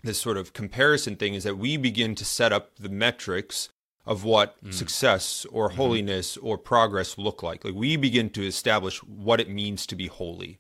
this 0.04 0.20
sort 0.20 0.38
of 0.38 0.54
comparison 0.54 1.16
thing 1.16 1.34
is 1.34 1.44
that 1.44 1.58
we 1.58 1.76
begin 1.76 2.16
to 2.16 2.24
set 2.24 2.54
up 2.54 2.76
the 2.78 2.90
metrics 2.90 3.70
of 4.06 4.24
what 4.24 4.64
mm. 4.64 4.74
success 4.74 5.46
or 5.52 5.68
mm-hmm. 5.68 5.78
holiness 5.78 6.38
or 6.38 6.58
progress 6.58 7.18
look 7.18 7.44
like. 7.44 7.66
Like 7.66 7.76
we 7.76 7.98
begin 7.98 8.30
to 8.32 8.46
establish 8.46 9.04
what 9.04 9.40
it 9.40 9.50
means 9.50 9.86
to 9.88 9.96
be 9.96 10.08
holy. 10.08 10.60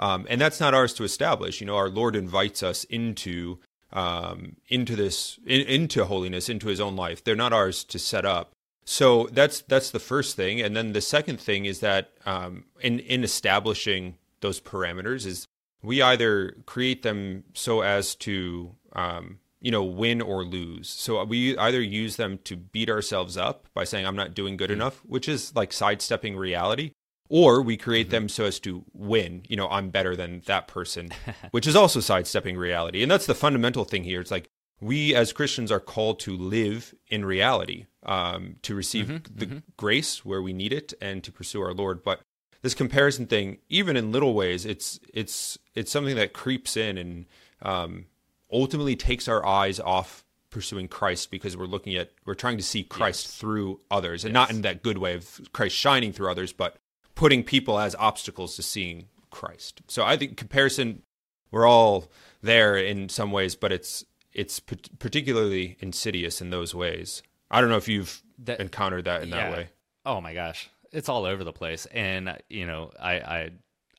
Um, 0.00 0.26
and 0.30 0.40
that's 0.40 0.60
not 0.60 0.74
ours 0.74 0.94
to 0.94 1.04
establish. 1.04 1.60
You 1.60 1.66
know, 1.66 1.76
our 1.76 1.88
Lord 1.88 2.16
invites 2.16 2.62
us 2.62 2.84
into 2.84 3.58
um, 3.92 4.56
into 4.68 4.94
this 4.94 5.38
in, 5.46 5.62
into 5.62 6.04
holiness, 6.04 6.48
into 6.48 6.68
His 6.68 6.80
own 6.80 6.94
life. 6.94 7.22
They're 7.24 7.34
not 7.34 7.52
ours 7.52 7.84
to 7.84 7.98
set 7.98 8.24
up. 8.24 8.52
So 8.90 9.28
that's 9.30 9.60
that's 9.60 9.90
the 9.90 9.98
first 9.98 10.34
thing. 10.34 10.62
And 10.62 10.74
then 10.74 10.94
the 10.94 11.02
second 11.02 11.38
thing 11.38 11.66
is 11.66 11.80
that 11.80 12.10
um, 12.24 12.64
in 12.80 13.00
in 13.00 13.22
establishing 13.22 14.16
those 14.40 14.62
parameters 14.62 15.26
is 15.26 15.46
we 15.82 16.00
either 16.00 16.56
create 16.64 17.02
them 17.02 17.44
so 17.52 17.82
as 17.82 18.14
to 18.14 18.76
um, 18.94 19.40
you 19.60 19.70
know, 19.70 19.84
win 19.84 20.22
or 20.22 20.42
lose. 20.42 20.88
So 20.88 21.22
we 21.24 21.54
either 21.58 21.82
use 21.82 22.16
them 22.16 22.38
to 22.44 22.56
beat 22.56 22.88
ourselves 22.88 23.36
up 23.36 23.66
by 23.74 23.84
saying, 23.84 24.06
I'm 24.06 24.16
not 24.16 24.32
doing 24.32 24.56
good 24.56 24.70
mm-hmm. 24.70 24.80
enough, 24.80 25.02
which 25.04 25.28
is 25.28 25.54
like 25.54 25.70
sidestepping 25.70 26.38
reality, 26.38 26.92
or 27.28 27.60
we 27.60 27.76
create 27.76 28.06
mm-hmm. 28.06 28.12
them 28.12 28.28
so 28.30 28.46
as 28.46 28.58
to 28.60 28.86
win, 28.94 29.42
you 29.48 29.56
know, 29.56 29.68
I'm 29.68 29.90
better 29.90 30.16
than 30.16 30.40
that 30.46 30.66
person, 30.66 31.10
which 31.50 31.66
is 31.66 31.76
also 31.76 32.00
sidestepping 32.00 32.56
reality. 32.56 33.02
And 33.02 33.10
that's 33.12 33.26
the 33.26 33.34
fundamental 33.34 33.84
thing 33.84 34.04
here. 34.04 34.22
It's 34.22 34.30
like 34.30 34.48
we 34.80 35.14
as 35.14 35.32
Christians 35.32 35.72
are 35.72 35.80
called 35.80 36.20
to 36.20 36.36
live 36.36 36.94
in 37.08 37.24
reality, 37.24 37.86
um, 38.04 38.56
to 38.62 38.74
receive 38.74 39.06
mm-hmm. 39.06 39.38
the 39.38 39.46
mm-hmm. 39.46 39.58
grace 39.76 40.24
where 40.24 40.42
we 40.42 40.52
need 40.52 40.72
it 40.72 40.94
and 41.00 41.22
to 41.24 41.32
pursue 41.32 41.60
our 41.62 41.72
Lord. 41.72 42.02
But 42.04 42.20
this 42.62 42.74
comparison 42.74 43.26
thing, 43.26 43.58
even 43.68 43.96
in 43.96 44.12
little 44.12 44.34
ways, 44.34 44.64
it's 44.64 45.00
it's 45.12 45.58
it's 45.74 45.90
something 45.90 46.16
that 46.16 46.32
creeps 46.32 46.76
in 46.76 46.98
and 46.98 47.26
um, 47.62 48.06
ultimately 48.52 48.96
takes 48.96 49.28
our 49.28 49.44
eyes 49.44 49.80
off 49.80 50.24
pursuing 50.50 50.88
Christ 50.88 51.30
because 51.30 51.56
we're 51.56 51.66
looking 51.66 51.94
at 51.96 52.10
we're 52.24 52.34
trying 52.34 52.56
to 52.56 52.62
see 52.62 52.82
Christ 52.82 53.26
yes. 53.26 53.34
through 53.34 53.80
others 53.90 54.24
and 54.24 54.32
yes. 54.32 54.34
not 54.34 54.50
in 54.50 54.62
that 54.62 54.82
good 54.82 54.98
way 54.98 55.14
of 55.14 55.40
Christ 55.52 55.76
shining 55.76 56.12
through 56.12 56.30
others 56.30 56.52
but 56.52 56.76
putting 57.14 57.42
people 57.42 57.78
as 57.78 57.94
obstacles 57.96 58.56
to 58.56 58.62
seeing 58.62 59.08
Christ. 59.30 59.82
So 59.88 60.04
I 60.04 60.16
think 60.16 60.36
comparison 60.36 61.02
we're 61.50 61.66
all 61.66 62.10
there 62.42 62.76
in 62.76 63.08
some 63.08 63.30
ways 63.30 63.56
but 63.56 63.72
it's 63.72 64.04
it's 64.32 64.60
particularly 64.60 65.76
insidious 65.80 66.40
in 66.40 66.50
those 66.50 66.74
ways. 66.74 67.22
I 67.50 67.60
don't 67.60 67.70
know 67.70 67.76
if 67.76 67.88
you've 67.88 68.22
that, 68.40 68.60
encountered 68.60 69.04
that 69.06 69.22
in 69.22 69.30
yeah. 69.30 69.36
that 69.36 69.52
way. 69.52 69.68
Oh 70.04 70.20
my 70.20 70.34
gosh. 70.34 70.70
It's 70.92 71.08
all 71.08 71.24
over 71.24 71.44
the 71.44 71.52
place 71.52 71.86
and 71.86 72.38
you 72.48 72.66
know 72.66 72.92
I 73.00 73.12
I 73.14 73.50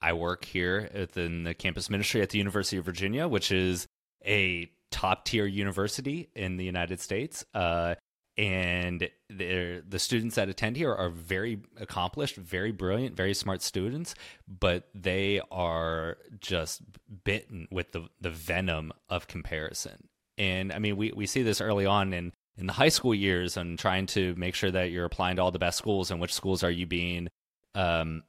I 0.01 0.13
work 0.13 0.45
here 0.45 0.89
within 0.93 1.43
the 1.43 1.53
campus 1.53 1.89
ministry 1.89 2.21
at 2.21 2.29
the 2.29 2.37
University 2.37 2.77
of 2.77 2.85
Virginia, 2.85 3.27
which 3.27 3.51
is 3.51 3.87
a 4.25 4.71
top 4.91 5.25
tier 5.25 5.45
university 5.45 6.29
in 6.35 6.57
the 6.57 6.63
United 6.63 6.99
States. 6.99 7.45
Uh, 7.53 7.95
and 8.37 9.09
the 9.29 9.83
students 9.97 10.35
that 10.35 10.47
attend 10.47 10.77
here 10.77 10.93
are 10.93 11.09
very 11.09 11.59
accomplished, 11.77 12.37
very 12.37 12.71
brilliant, 12.71 13.17
very 13.17 13.33
smart 13.33 13.61
students, 13.61 14.15
but 14.47 14.87
they 14.95 15.41
are 15.51 16.17
just 16.39 16.81
bitten 17.25 17.67
with 17.69 17.91
the, 17.91 18.07
the 18.21 18.29
venom 18.29 18.93
of 19.09 19.27
comparison. 19.27 20.07
And 20.39 20.73
I 20.73 20.79
mean, 20.79 20.97
we, 20.97 21.11
we 21.15 21.27
see 21.27 21.43
this 21.43 21.61
early 21.61 21.85
on 21.85 22.13
in, 22.13 22.31
in 22.57 22.65
the 22.65 22.73
high 22.73 22.89
school 22.89 23.13
years 23.13 23.57
and 23.57 23.77
trying 23.77 24.07
to 24.07 24.33
make 24.35 24.55
sure 24.55 24.71
that 24.71 24.89
you're 24.89 25.05
applying 25.05 25.35
to 25.35 25.43
all 25.43 25.51
the 25.51 25.59
best 25.59 25.77
schools 25.77 26.09
and 26.09 26.19
which 26.19 26.33
schools 26.33 26.63
are 26.63 26.71
you 26.71 26.87
being 26.87 27.27
um, 27.75 28.23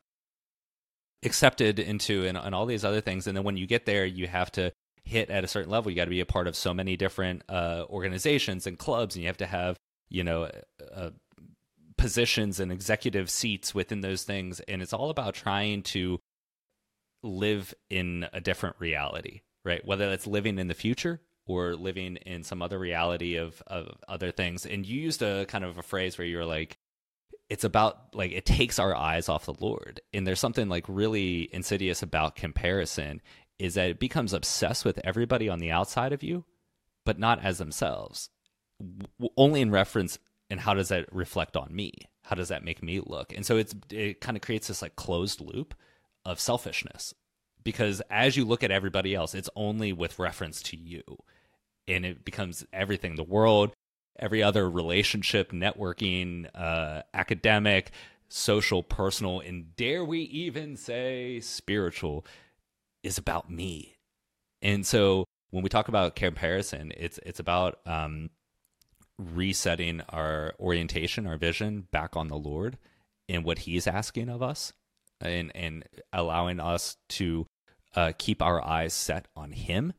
accepted 1.23 1.79
into 1.79 2.27
and, 2.27 2.37
and 2.37 2.55
all 2.55 2.67
these 2.67 2.85
other 2.85 3.01
things. 3.01 3.27
And 3.27 3.37
then 3.37 3.45
when 3.45 3.57
you 3.57 3.67
get 3.67 3.87
there, 3.87 4.05
you 4.05 4.27
have 4.27 4.51
to 4.53 4.73
hit 5.05 5.31
at 5.31 5.45
a 5.45 5.49
certain 5.49 5.71
level, 5.71 5.91
you 5.91 5.97
got 5.97 6.05
to 6.05 6.11
be 6.11 6.21
a 6.21 6.27
part 6.27 6.47
of 6.47 6.57
so 6.57 6.75
many 6.75 6.97
different 6.97 7.43
uh, 7.49 7.85
organizations 7.89 8.67
and 8.67 8.79
clubs, 8.79 9.15
and 9.15 9.23
you 9.23 9.29
have 9.29 9.39
to 9.39 9.47
have 9.47 9.77
you 10.09 10.25
know 10.25 10.51
uh, 10.95 11.11
positions 11.97 12.61
and 12.61 12.73
executive 12.73 13.31
seats 13.31 13.75
within 13.75 14.01
those 14.01 14.25
things. 14.25 14.61
And 14.61 14.83
it's 14.83 14.93
all 14.93 15.11
about 15.11 15.35
trying 15.35 15.83
to 15.85 16.19
live 17.23 17.75
in 17.91 18.27
a 18.33 18.41
different 18.41 18.77
reality, 18.79 19.43
right? 19.65 19.85
Whether 19.85 20.09
that's 20.09 20.27
living 20.27 20.59
in 20.59 20.69
the 20.69 20.75
future 20.75 21.21
or 21.51 21.75
living 21.75 22.17
in 22.17 22.45
some 22.45 22.63
other 22.63 22.79
reality 22.79 23.37
of, 23.37 23.61
of 23.67 23.99
other 24.07 24.31
things. 24.31 24.67
And 24.67 24.87
you 24.87 25.01
used 25.01 25.23
a 25.23 25.47
kind 25.47 25.65
of 25.65 25.79
a 25.79 25.83
phrase 25.83 26.17
where 26.17 26.27
you're 26.27 26.45
like, 26.45 26.79
it's 27.49 27.65
about 27.65 28.15
like 28.15 28.31
it 28.31 28.47
takes 28.47 28.79
our 28.79 28.95
eyes 28.95 29.29
off 29.29 29.47
the 29.47 29.55
Lord. 29.59 30.01
And 30.13 30.27
there's 30.27 30.39
something 30.39 30.69
like 30.69 30.85
really 30.89 31.49
insidious 31.53 32.03
about 32.03 32.37
comparison 32.37 33.21
is 33.59 33.75
that 33.75 33.91
it 33.91 33.99
becomes 33.99 34.33
obsessed 34.33 34.85
with 34.85 35.01
everybody 35.03 35.49
on 35.49 35.59
the 35.59 35.73
outside 35.73 36.13
of 36.13 36.23
you, 36.23 36.45
but 37.05 37.19
not 37.19 37.45
as 37.45 37.59
themselves. 37.59 38.31
W- 38.81 39.33
only 39.37 39.61
in 39.61 39.71
reference 39.73 40.19
and 40.49 40.61
how 40.61 40.75
does 40.75 40.89
that 40.89 41.13
reflect 41.13 41.57
on 41.57 41.75
me? 41.75 41.93
How 42.23 42.37
does 42.37 42.49
that 42.49 42.65
make 42.65 42.83
me 42.83 43.01
look? 43.05 43.33
And 43.35 43.45
so 43.45 43.57
it's 43.57 43.75
it 43.91 44.21
kind 44.21 44.37
of 44.37 44.43
creates 44.43 44.69
this 44.69 44.83
like 44.83 44.97
closed 44.97 45.41
loop 45.41 45.75
of 46.25 46.39
selfishness 46.39 47.15
because 47.65 48.01
as 48.11 48.37
you 48.37 48.45
look 48.45 48.63
at 48.63 48.71
everybody 48.71 49.15
else, 49.15 49.35
it's 49.35 49.51
only 49.57 49.93
with 49.93 50.19
reference 50.19 50.63
to 50.63 50.77
you. 50.77 51.03
And 51.91 52.05
it 52.07 52.25
becomes 52.25 52.65
everything 52.73 53.17
the 53.17 53.25
world, 53.25 53.73
every 54.19 54.43
other 54.43 54.69
relationship, 54.71 55.51
networking, 55.53 56.49
uh, 56.55 57.03
academic, 57.13 57.91
social, 58.29 58.83
personal, 58.83 59.41
and 59.41 59.75
dare 59.77 60.05
we 60.05 60.21
even 60.21 60.77
say 60.77 61.41
spiritual 61.41 62.25
is 63.03 63.19
about 63.19 63.51
me. 63.51 63.97
And 64.63 64.87
so 64.87 65.25
when 65.51 65.63
we 65.63 65.69
talk 65.69 65.89
about 65.89 66.17
comparison, 66.17 66.93
it's 66.97 67.19
it's 67.25 67.41
about 67.41 67.81
um, 67.87 68.31
resetting 69.19 70.01
our 70.09 70.55
orientation, 70.61 71.27
our 71.27 71.37
vision 71.37 71.87
back 71.91 72.17
on 72.17 72.29
the 72.29 72.39
Lord 72.39 72.79
and 73.29 73.45
what 73.45 73.61
He's 73.61 73.87
asking 73.87 74.29
of 74.29 74.43
us, 74.43 74.73
and 75.21 75.51
and 75.55 75.85
allowing 76.13 76.61
us 76.61 76.97
to 77.11 77.47
uh, 77.95 78.13
keep 78.17 78.43
our 78.43 78.65
eyes 78.65 78.93
set 78.93 79.27
on 79.35 79.53
Him, 79.53 79.93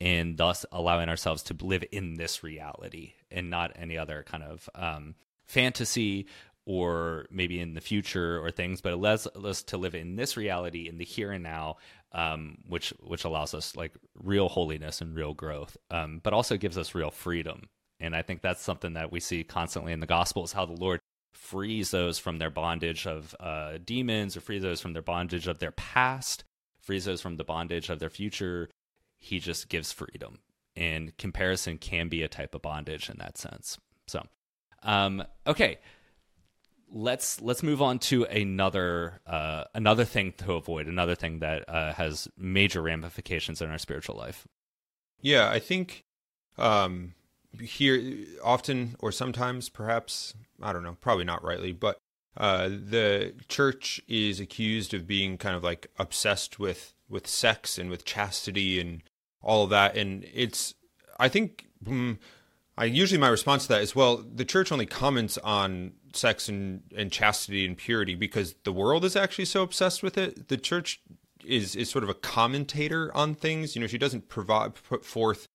and 0.00 0.36
thus 0.36 0.66
allowing 0.72 1.08
ourselves 1.08 1.42
to 1.44 1.56
live 1.60 1.84
in 1.92 2.14
this 2.14 2.42
reality 2.42 3.14
and 3.30 3.50
not 3.50 3.72
any 3.76 3.96
other 3.96 4.24
kind 4.26 4.42
of 4.42 4.68
um, 4.74 5.14
fantasy 5.46 6.26
or 6.66 7.26
maybe 7.30 7.60
in 7.60 7.74
the 7.74 7.80
future 7.80 8.44
or 8.44 8.50
things, 8.50 8.80
but 8.80 8.90
it 8.90 8.96
allows 8.96 9.26
us 9.28 9.62
to 9.62 9.76
live 9.76 9.94
in 9.94 10.16
this 10.16 10.36
reality 10.36 10.88
in 10.88 10.98
the 10.98 11.04
here 11.04 11.30
and 11.30 11.44
now, 11.44 11.76
um, 12.12 12.58
which 12.68 12.92
which 13.00 13.24
allows 13.24 13.54
us 13.54 13.76
like 13.76 13.92
real 14.20 14.48
holiness 14.48 15.00
and 15.00 15.14
real 15.14 15.32
growth, 15.32 15.76
um, 15.90 16.20
but 16.22 16.32
also 16.32 16.56
gives 16.56 16.76
us 16.76 16.94
real 16.94 17.10
freedom. 17.10 17.68
And 18.00 18.14
I 18.14 18.22
think 18.22 18.42
that's 18.42 18.62
something 18.62 18.94
that 18.94 19.12
we 19.12 19.20
see 19.20 19.44
constantly 19.44 19.92
in 19.92 20.00
the 20.00 20.06
Gospels: 20.06 20.52
how 20.52 20.66
the 20.66 20.72
Lord 20.72 21.00
frees 21.32 21.92
those 21.92 22.18
from 22.18 22.38
their 22.38 22.50
bondage 22.50 23.06
of 23.06 23.34
uh, 23.38 23.78
demons, 23.84 24.36
or 24.36 24.40
frees 24.40 24.62
those 24.62 24.80
from 24.80 24.92
their 24.92 25.02
bondage 25.02 25.46
of 25.46 25.60
their 25.60 25.70
past, 25.70 26.42
frees 26.80 27.04
those 27.04 27.20
from 27.20 27.36
the 27.36 27.44
bondage 27.44 27.90
of 27.90 28.00
their 28.00 28.10
future. 28.10 28.68
He 29.26 29.38
just 29.38 29.68
gives 29.68 29.92
freedom, 29.92 30.38
and 30.76 31.16
comparison 31.18 31.78
can 31.78 32.08
be 32.08 32.22
a 32.22 32.28
type 32.28 32.54
of 32.54 32.62
bondage 32.62 33.10
in 33.10 33.18
that 33.18 33.38
sense. 33.38 33.78
So, 34.06 34.22
um, 34.82 35.24
okay 35.46 35.78
let's 36.92 37.40
let's 37.40 37.62
move 37.62 37.82
on 37.82 37.98
to 37.98 38.24
another 38.24 39.20
uh, 39.26 39.64
another 39.74 40.04
thing 40.04 40.32
to 40.38 40.54
avoid, 40.54 40.86
another 40.86 41.14
thing 41.14 41.40
that 41.40 41.68
uh, 41.68 41.92
has 41.94 42.28
major 42.36 42.82
ramifications 42.82 43.60
in 43.60 43.70
our 43.70 43.78
spiritual 43.78 44.16
life. 44.16 44.46
Yeah, 45.20 45.50
I 45.50 45.58
think 45.58 46.04
um, 46.58 47.14
here 47.60 48.00
often 48.42 48.96
or 48.98 49.12
sometimes, 49.12 49.68
perhaps 49.68 50.34
I 50.62 50.72
don't 50.72 50.82
know, 50.82 50.96
probably 51.00 51.24
not 51.24 51.44
rightly, 51.44 51.72
but 51.72 51.98
uh, 52.36 52.68
the 52.68 53.34
church 53.48 54.00
is 54.08 54.40
accused 54.40 54.94
of 54.94 55.06
being 55.06 55.38
kind 55.38 55.56
of 55.56 55.64
like 55.64 55.88
obsessed 55.98 56.58
with 56.58 56.94
with 57.08 57.26
sex 57.26 57.78
and 57.78 57.90
with 57.90 58.04
chastity 58.04 58.80
and 58.80 59.02
all 59.46 59.64
of 59.64 59.70
that, 59.70 59.96
and 59.96 60.24
it's 60.32 60.74
I 61.18 61.28
think. 61.28 61.66
Mm, 61.84 62.18
I 62.78 62.84
usually 62.84 63.18
my 63.18 63.28
response 63.28 63.62
to 63.62 63.68
that 63.70 63.80
is 63.80 63.96
well, 63.96 64.18
the 64.18 64.44
church 64.44 64.70
only 64.70 64.84
comments 64.84 65.38
on 65.38 65.92
sex 66.12 66.48
and, 66.48 66.82
and 66.94 67.10
chastity 67.10 67.64
and 67.64 67.76
purity 67.76 68.14
because 68.14 68.54
the 68.64 68.72
world 68.72 69.02
is 69.02 69.16
actually 69.16 69.46
so 69.46 69.62
obsessed 69.62 70.02
with 70.02 70.18
it. 70.18 70.48
The 70.48 70.58
church 70.58 71.00
is 71.44 71.74
is 71.74 71.88
sort 71.88 72.04
of 72.04 72.10
a 72.10 72.14
commentator 72.14 73.10
on 73.16 73.34
things. 73.34 73.74
You 73.74 73.80
know, 73.80 73.86
she 73.86 73.98
doesn't 73.98 74.28
provide 74.28 74.74
put 74.74 75.04
forth 75.04 75.46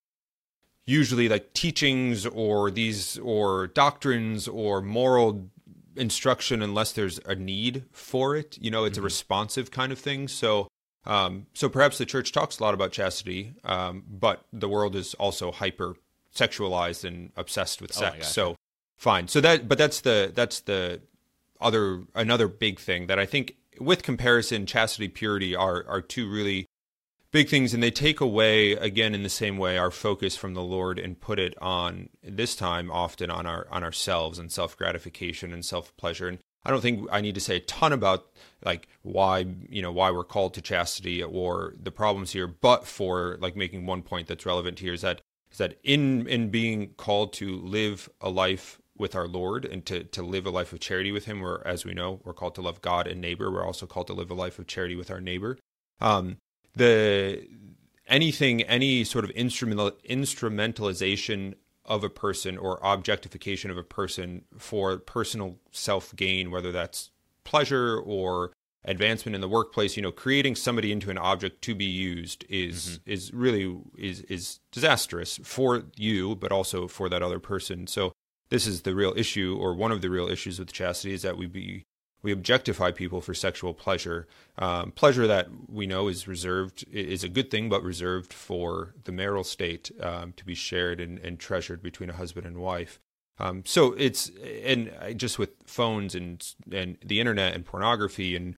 usually 0.86 1.30
like 1.30 1.54
teachings 1.54 2.26
or 2.26 2.72
these 2.72 3.20
or 3.20 3.68
doctrines 3.68 4.48
or 4.48 4.82
moral 4.82 5.50
instruction 5.96 6.62
unless 6.62 6.92
there's 6.94 7.20
a 7.26 7.36
need 7.36 7.86
for 7.92 8.36
it. 8.36 8.58
You 8.60 8.72
know, 8.72 8.86
it's 8.86 8.98
mm-hmm. 8.98 9.04
a 9.04 9.06
responsive 9.06 9.72
kind 9.72 9.92
of 9.92 10.00
thing. 10.00 10.28
So 10.28 10.68
um, 11.06 11.48
so 11.54 11.70
perhaps 11.70 11.98
the 11.98 12.06
church 12.06 12.32
talks 12.32 12.60
a 12.60 12.64
lot 12.64 12.74
about 12.74 12.92
chastity, 12.92 13.54
um, 13.64 14.04
but 14.08 14.46
the 14.54 14.70
world 14.70 14.96
is 14.96 15.14
also 15.16 15.52
hyper 15.52 15.96
sexualized 16.36 17.04
and 17.04 17.32
obsessed 17.36 17.82
with 17.82 17.92
oh 17.98 18.00
sex. 18.00 18.18
Oh 18.20 18.32
so 18.32 18.56
fine. 18.98 19.28
So 19.28 19.42
that 19.42 19.68
but 19.68 19.78
that's 19.78 20.02
the 20.02 20.32
that's 20.34 20.62
the 20.62 21.02
other 21.60 22.04
another 22.16 22.48
big 22.48 22.80
thing 22.80 23.08
that 23.08 23.20
I 23.20 23.26
think 23.26 23.56
with 23.80 24.04
comparison, 24.04 24.66
chastity, 24.66 25.08
purity 25.08 25.56
are 25.56 25.86
are 25.88 26.02
two 26.02 26.30
really 26.30 26.68
big 27.32 27.48
things 27.50 27.74
and 27.74 27.82
they 27.82 27.92
take 27.92 28.20
away 28.20 28.74
again 28.74 29.16
in 29.16 29.24
the 29.24 29.30
same 29.30 29.58
way 29.58 29.78
our 29.78 29.90
focus 29.90 30.36
from 30.36 30.54
the 30.54 30.62
lord 30.62 31.00
and 31.00 31.22
put 31.22 31.40
it 31.40 31.54
on 31.62 32.10
this 32.22 32.56
time 32.58 32.92
often 32.92 33.32
on 33.32 33.46
our 33.46 33.66
on 33.72 33.84
ourselves 33.84 34.38
and 34.38 34.52
self-gratification 34.52 35.54
and 35.54 35.64
self-pleasure 35.64 36.28
and 36.28 36.40
i 36.66 36.72
don't 36.72 36.82
think 36.82 37.08
i 37.12 37.22
need 37.22 37.36
to 37.36 37.42
say 37.42 37.58
a 37.58 37.62
ton 37.62 37.94
about 37.94 38.28
like 38.64 38.88
why 39.02 39.46
you 39.70 39.82
know 39.82 39.92
why 39.92 40.12
we're 40.12 40.24
called 40.24 40.54
to 40.54 40.62
chastity 40.62 41.22
or 41.22 41.74
the 41.82 41.92
problems 41.92 42.32
here 42.32 42.48
but 42.48 42.86
for 42.86 43.38
like 43.42 43.56
making 43.56 43.86
one 43.86 44.02
point 44.02 44.28
that's 44.28 44.46
relevant 44.46 44.80
here 44.80 44.94
is 44.94 45.02
that 45.02 45.22
is 45.52 45.58
that 45.58 45.78
in 45.84 46.28
in 46.28 46.50
being 46.50 46.90
called 46.98 47.34
to 47.34 47.58
live 47.58 48.10
a 48.22 48.30
life 48.30 48.82
with 49.02 49.16
our 49.16 49.28
Lord 49.28 49.66
and 49.66 49.86
to, 49.88 50.04
to 50.06 50.22
live 50.22 50.46
a 50.46 50.52
life 50.52 50.72
of 50.72 50.80
charity 50.80 51.12
with 51.12 51.26
Him, 51.26 51.42
where, 51.42 51.66
as 51.68 51.84
we 51.84 51.94
know, 51.94 52.22
we're 52.24 52.34
called 52.34 52.56
to 52.56 52.62
love 52.62 52.82
God 52.82 53.08
and 53.08 53.20
neighbor. 53.20 53.52
We're 53.52 53.66
also 53.66 53.86
called 53.86 54.08
to 54.08 54.14
live 54.14 54.30
a 54.30 54.36
life 54.36 54.60
of 54.60 54.68
charity 54.68 54.96
with 54.96 55.12
our 55.12 55.20
neighbor. 55.20 55.58
Um, 56.00 56.38
the 56.76 57.48
anything, 58.08 58.62
any 58.62 59.04
sort 59.04 59.26
of 59.26 59.32
instrumental 59.32 59.92
instrumentalization 60.10 61.56
of 61.86 62.04
a 62.04 62.10
person 62.10 62.58
or 62.58 62.80
objectification 62.84 63.72
of 63.72 63.78
a 63.78 63.84
person 63.84 64.44
for 64.58 64.98
personal 64.98 65.58
self 65.72 66.16
gain, 66.16 66.52
whether 66.52 66.72
that's 66.72 67.12
pleasure 67.44 67.98
or 67.98 68.52
advancement 68.86 69.36
in 69.36 69.42
the 69.42 69.48
workplace 69.48 69.96
you 69.96 70.02
know 70.02 70.12
creating 70.12 70.56
somebody 70.56 70.92
into 70.92 71.12
an 71.12 71.18
object 71.18 71.62
to 71.62 71.76
be 71.76 71.86
used 71.86 72.44
is 72.50 73.00
mm-hmm. 73.00 73.12
is 73.12 73.32
really 73.32 73.78
is 73.96 74.22
is 74.22 74.60
disastrous 74.72 75.40
for 75.44 75.84
you 75.96 76.36
but 76.36 76.52
also 76.52 76.88
for 76.88 77.08
that 77.08 77.22
other 77.22 77.40
person 77.40 77.86
so 77.86 78.12
this 78.50 78.66
is 78.66 78.82
the 78.82 78.96
real 78.96 79.14
issue 79.16 79.56
or 79.60 79.76
one 79.76 79.92
of 79.92 80.02
the 80.02 80.10
real 80.10 80.28
issues 80.28 80.58
with 80.58 80.74
chastity 80.74 81.14
is 81.14 81.22
that 81.22 81.38
we 81.38 81.46
be 81.46 81.84
we 82.22 82.32
objectify 82.32 82.92
people 82.92 83.22
for 83.22 83.34
sexual 83.34 83.74
pleasure 83.74 84.28
um, 84.58 84.92
pleasure 84.92 85.28
that 85.28 85.48
we 85.68 85.88
know 85.88 86.08
is 86.08 86.28
reserved 86.28 86.86
is 86.92 87.24
a 87.24 87.30
good 87.30 87.50
thing 87.50 87.70
but 87.70 87.84
reserved 87.84 88.34
for 88.34 88.94
the 89.04 89.12
marital 89.12 89.44
state 89.44 89.92
um, 90.02 90.34
to 90.34 90.46
be 90.46 90.56
shared 90.56 91.00
and, 91.00 91.20
and 91.20 91.40
treasured 91.40 91.82
between 91.82 92.10
a 92.10 92.14
husband 92.14 92.46
and 92.46 92.58
wife 92.58 93.00
um, 93.40 93.64
so 93.66 93.94
it's 93.94 94.30
and 94.64 94.92
just 95.18 95.40
with 95.40 95.52
phones 95.66 96.14
and 96.14 96.54
and 96.72 96.98
the 97.04 97.20
internet 97.20 97.56
and 97.56 97.66
pornography 97.66 98.36
and 98.36 98.56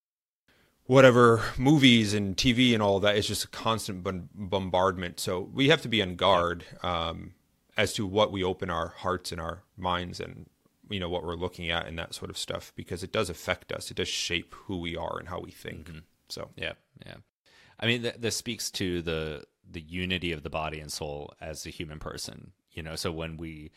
whatever 0.86 1.42
movies 1.58 2.14
and 2.14 2.36
TV 2.36 2.74
and 2.74 2.84
all 2.84 3.00
that 3.00 3.16
is 3.16 3.28
just 3.28 3.46
a 3.46 3.48
constant 3.48 4.04
bombardment. 4.04 5.20
So 5.20 5.50
we 5.54 5.70
have 5.70 5.82
to 5.84 5.88
be 5.88 6.02
on 6.02 6.16
guard 6.16 6.66
um, 6.84 7.34
as 7.78 7.94
to 7.94 8.06
what 8.06 8.32
we 8.32 8.44
open 8.44 8.70
our 8.70 8.90
hearts 8.90 9.32
and 9.32 9.40
our 9.40 9.64
minds 9.78 10.20
and 10.20 10.48
you 10.94 11.00
know 11.00 11.10
what 11.10 11.24
we're 11.24 11.36
looking 11.36 11.70
at 11.70 11.88
and 11.88 11.98
that 12.00 12.14
sort 12.14 12.30
of 12.30 12.38
stuff 12.38 12.72
because 12.76 13.04
it 13.04 13.12
does 13.12 13.30
affect 13.30 13.72
us. 13.72 13.90
It 13.92 13.98
does 13.98 14.08
shape 14.08 14.54
who 14.66 14.78
we 14.80 14.96
are 14.96 15.18
and 15.18 15.28
how 15.28 15.40
we 15.40 15.52
think. 15.52 15.90
Mm-hmm. 15.90 16.00
So 16.30 16.50
yeah, 16.56 16.74
yeah. 17.06 17.16
I 17.80 17.88
mean, 17.88 18.04
th- 18.04 18.16
this 18.20 18.36
speaks 18.36 18.72
to 18.72 19.02
the 19.02 19.44
the 19.70 19.82
unity 19.82 20.32
of 20.32 20.44
the 20.44 20.50
body 20.50 20.80
and 20.80 20.92
soul 20.92 21.34
as 21.42 21.66
a 21.66 21.70
human 21.70 22.00
person. 22.00 22.52
You 22.72 22.84
know, 22.84 22.96
so 22.96 23.12
when 23.12 23.38
we 23.38 23.72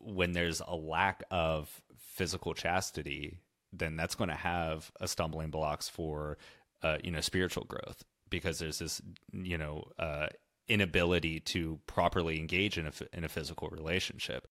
when 0.00 0.32
there's 0.32 0.62
a 0.66 0.76
lack 0.76 1.22
of 1.30 1.82
physical 1.98 2.54
chastity 2.54 3.40
then 3.72 3.96
that's 3.96 4.14
going 4.14 4.30
to 4.30 4.36
have 4.36 4.90
a 5.00 5.08
stumbling 5.08 5.50
blocks 5.50 5.88
for 5.88 6.38
uh, 6.82 6.98
you 7.02 7.10
know 7.10 7.20
spiritual 7.20 7.64
growth 7.64 8.04
because 8.28 8.58
there's 8.58 8.78
this 8.78 9.00
you 9.32 9.58
know 9.58 9.84
uh, 9.98 10.26
inability 10.68 11.40
to 11.40 11.78
properly 11.86 12.38
engage 12.38 12.78
in 12.78 12.86
a 12.86 12.92
in 13.12 13.24
a 13.24 13.28
physical 13.28 13.68
relationship. 13.68 14.48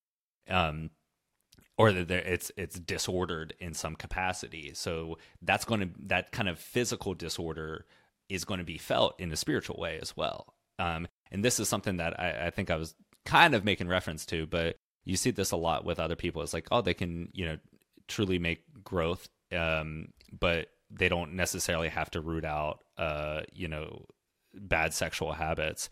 Um, 0.50 0.89
or 1.77 1.91
that 1.91 2.11
it's 2.11 2.51
it's 2.57 2.79
disordered 2.79 3.53
in 3.59 3.73
some 3.73 3.95
capacity. 3.95 4.71
So 4.73 5.17
that's 5.41 5.65
going 5.65 5.81
to 5.81 5.89
that 6.07 6.31
kind 6.31 6.49
of 6.49 6.59
physical 6.59 7.13
disorder 7.13 7.85
is 8.29 8.45
going 8.45 8.59
to 8.59 8.65
be 8.65 8.77
felt 8.77 9.19
in 9.19 9.31
a 9.31 9.35
spiritual 9.35 9.77
way 9.79 9.99
as 10.01 10.15
well. 10.15 10.53
Um, 10.77 11.07
and 11.31 11.43
this 11.43 11.59
is 11.59 11.67
something 11.67 11.97
that 11.97 12.19
I, 12.19 12.45
I, 12.45 12.49
think 12.51 12.69
I 12.69 12.75
was 12.75 12.95
kind 13.25 13.53
of 13.55 13.65
making 13.65 13.87
reference 13.87 14.25
to, 14.27 14.45
but 14.45 14.77
you 15.03 15.17
see 15.17 15.31
this 15.31 15.51
a 15.51 15.57
lot 15.57 15.83
with 15.83 15.99
other 15.99 16.15
people. 16.15 16.41
It's 16.41 16.53
like, 16.53 16.67
oh, 16.71 16.81
they 16.81 16.93
can 16.93 17.29
you 17.33 17.45
know 17.45 17.57
truly 18.07 18.39
make 18.39 18.63
growth, 18.83 19.27
um, 19.51 20.09
but 20.37 20.67
they 20.91 21.09
don't 21.09 21.33
necessarily 21.33 21.89
have 21.89 22.09
to 22.11 22.21
root 22.21 22.45
out 22.45 22.83
uh, 22.99 23.43
you 23.53 23.67
know, 23.67 24.05
bad 24.53 24.93
sexual 24.93 25.31
habits 25.31 25.89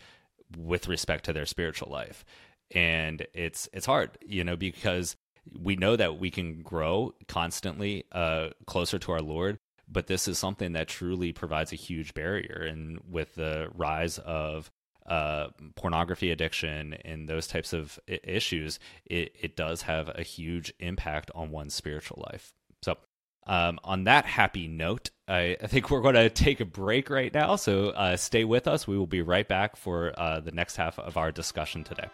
with 0.57 0.87
respect 0.87 1.25
to 1.25 1.33
their 1.33 1.45
spiritual 1.45 1.89
life. 1.89 2.25
And 2.71 3.25
it's 3.33 3.69
it's 3.71 3.85
hard, 3.85 4.17
you 4.25 4.43
know, 4.43 4.57
because 4.57 5.15
we 5.57 5.75
know 5.75 5.95
that 5.95 6.19
we 6.19 6.31
can 6.31 6.61
grow 6.61 7.13
constantly 7.27 8.05
uh, 8.11 8.49
closer 8.65 8.99
to 8.99 9.11
our 9.11 9.21
Lord, 9.21 9.57
but 9.87 10.07
this 10.07 10.27
is 10.27 10.37
something 10.37 10.73
that 10.73 10.87
truly 10.87 11.31
provides 11.31 11.71
a 11.71 11.77
huge 11.77 12.13
barrier. 12.13 12.65
And 12.67 12.99
with 13.09 13.35
the 13.35 13.69
rise 13.75 14.17
of 14.19 14.71
uh, 15.07 15.47
pornography 15.75 16.31
addiction 16.31 16.93
and 17.05 17.27
those 17.27 17.47
types 17.47 17.73
of 17.73 17.99
issues, 18.07 18.79
it, 19.05 19.35
it 19.39 19.55
does 19.55 19.83
have 19.83 20.09
a 20.15 20.23
huge 20.23 20.73
impact 20.79 21.31
on 21.33 21.51
one's 21.51 21.73
spiritual 21.73 22.25
life. 22.31 22.53
So, 22.83 22.97
um, 23.45 23.79
on 23.85 24.03
that 24.03 24.25
happy 24.25 24.67
note, 24.67 25.09
I, 25.29 25.55
I 25.61 25.67
think 25.67 25.89
we're 25.89 26.01
going 26.01 26.15
to 26.15 26.29
take 26.29 26.59
a 26.59 26.65
break 26.65 27.09
right 27.09 27.33
now. 27.33 27.55
So, 27.55 27.89
uh, 27.89 28.17
stay 28.17 28.43
with 28.43 28.67
us. 28.67 28.85
We 28.85 28.97
will 28.97 29.07
be 29.07 29.21
right 29.21 29.47
back 29.47 29.77
for 29.77 30.13
uh, 30.19 30.41
the 30.41 30.51
next 30.51 30.75
half 30.75 30.99
of 30.99 31.15
our 31.15 31.31
discussion 31.31 31.85
today. 31.85 32.09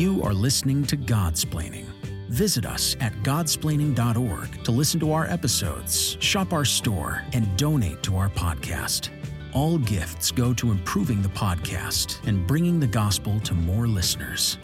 You 0.00 0.22
are 0.22 0.32
listening 0.32 0.84
to 0.84 0.96
Godsplaining 0.96 1.84
Visit 2.30 2.64
us 2.64 2.96
at 3.00 3.12
godsplaining.org 3.22 4.64
to 4.64 4.70
listen 4.70 4.98
to 4.98 5.12
our 5.12 5.26
episodes, 5.26 6.16
shop 6.20 6.54
our 6.54 6.64
store, 6.64 7.22
and 7.34 7.54
donate 7.58 8.02
to 8.04 8.16
our 8.16 8.30
podcast. 8.30 9.10
All 9.52 9.76
gifts 9.76 10.30
go 10.30 10.54
to 10.54 10.70
improving 10.70 11.20
the 11.20 11.28
podcast 11.28 12.26
and 12.26 12.46
bringing 12.46 12.80
the 12.80 12.86
gospel 12.86 13.40
to 13.40 13.52
more 13.52 13.86
listeners. 13.86 14.56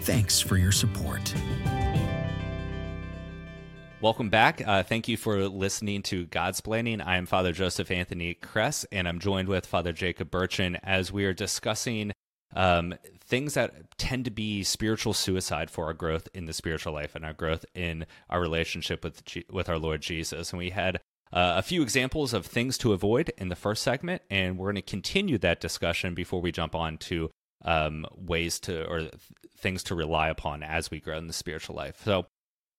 Thanks 0.00 0.42
for 0.42 0.58
your 0.58 0.72
support. 0.72 1.34
Welcome 4.02 4.28
back. 4.28 4.60
Uh, 4.60 4.82
thank 4.82 5.08
you 5.08 5.16
for 5.16 5.48
listening 5.48 6.02
to 6.02 6.26
Godsplaining. 6.26 7.02
I 7.02 7.16
am 7.16 7.24
Father 7.24 7.52
Joseph 7.52 7.90
Anthony 7.90 8.34
Kress, 8.34 8.84
and 8.92 9.08
I'm 9.08 9.20
joined 9.20 9.48
with 9.48 9.64
Father 9.64 9.94
Jacob 9.94 10.30
Bertrand 10.30 10.80
as 10.82 11.10
we 11.10 11.24
are 11.24 11.32
discussing 11.32 12.12
um, 12.54 12.94
things 13.32 13.54
that 13.54 13.96
tend 13.96 14.26
to 14.26 14.30
be 14.30 14.62
spiritual 14.62 15.14
suicide 15.14 15.70
for 15.70 15.86
our 15.86 15.94
growth 15.94 16.28
in 16.34 16.44
the 16.44 16.52
spiritual 16.52 16.92
life 16.92 17.14
and 17.14 17.24
our 17.24 17.32
growth 17.32 17.64
in 17.74 18.04
our 18.28 18.42
relationship 18.42 19.02
with 19.02 19.24
G- 19.24 19.46
with 19.50 19.70
our 19.70 19.78
Lord 19.78 20.02
Jesus. 20.02 20.50
And 20.50 20.58
we 20.58 20.68
had 20.68 20.96
uh, 21.32 21.54
a 21.56 21.62
few 21.62 21.80
examples 21.80 22.34
of 22.34 22.44
things 22.44 22.76
to 22.76 22.92
avoid 22.92 23.32
in 23.38 23.48
the 23.48 23.56
first 23.56 23.82
segment, 23.82 24.20
and 24.28 24.58
we're 24.58 24.66
going 24.66 24.74
to 24.74 24.82
continue 24.82 25.38
that 25.38 25.62
discussion 25.62 26.12
before 26.12 26.42
we 26.42 26.52
jump 26.52 26.74
on 26.74 26.98
to 26.98 27.30
um, 27.64 28.04
ways 28.14 28.60
to 28.60 28.86
or 28.86 28.98
th- 28.98 29.14
things 29.56 29.82
to 29.84 29.94
rely 29.94 30.28
upon 30.28 30.62
as 30.62 30.90
we 30.90 31.00
grow 31.00 31.16
in 31.16 31.26
the 31.26 31.32
spiritual 31.32 31.74
life. 31.74 32.02
So, 32.04 32.26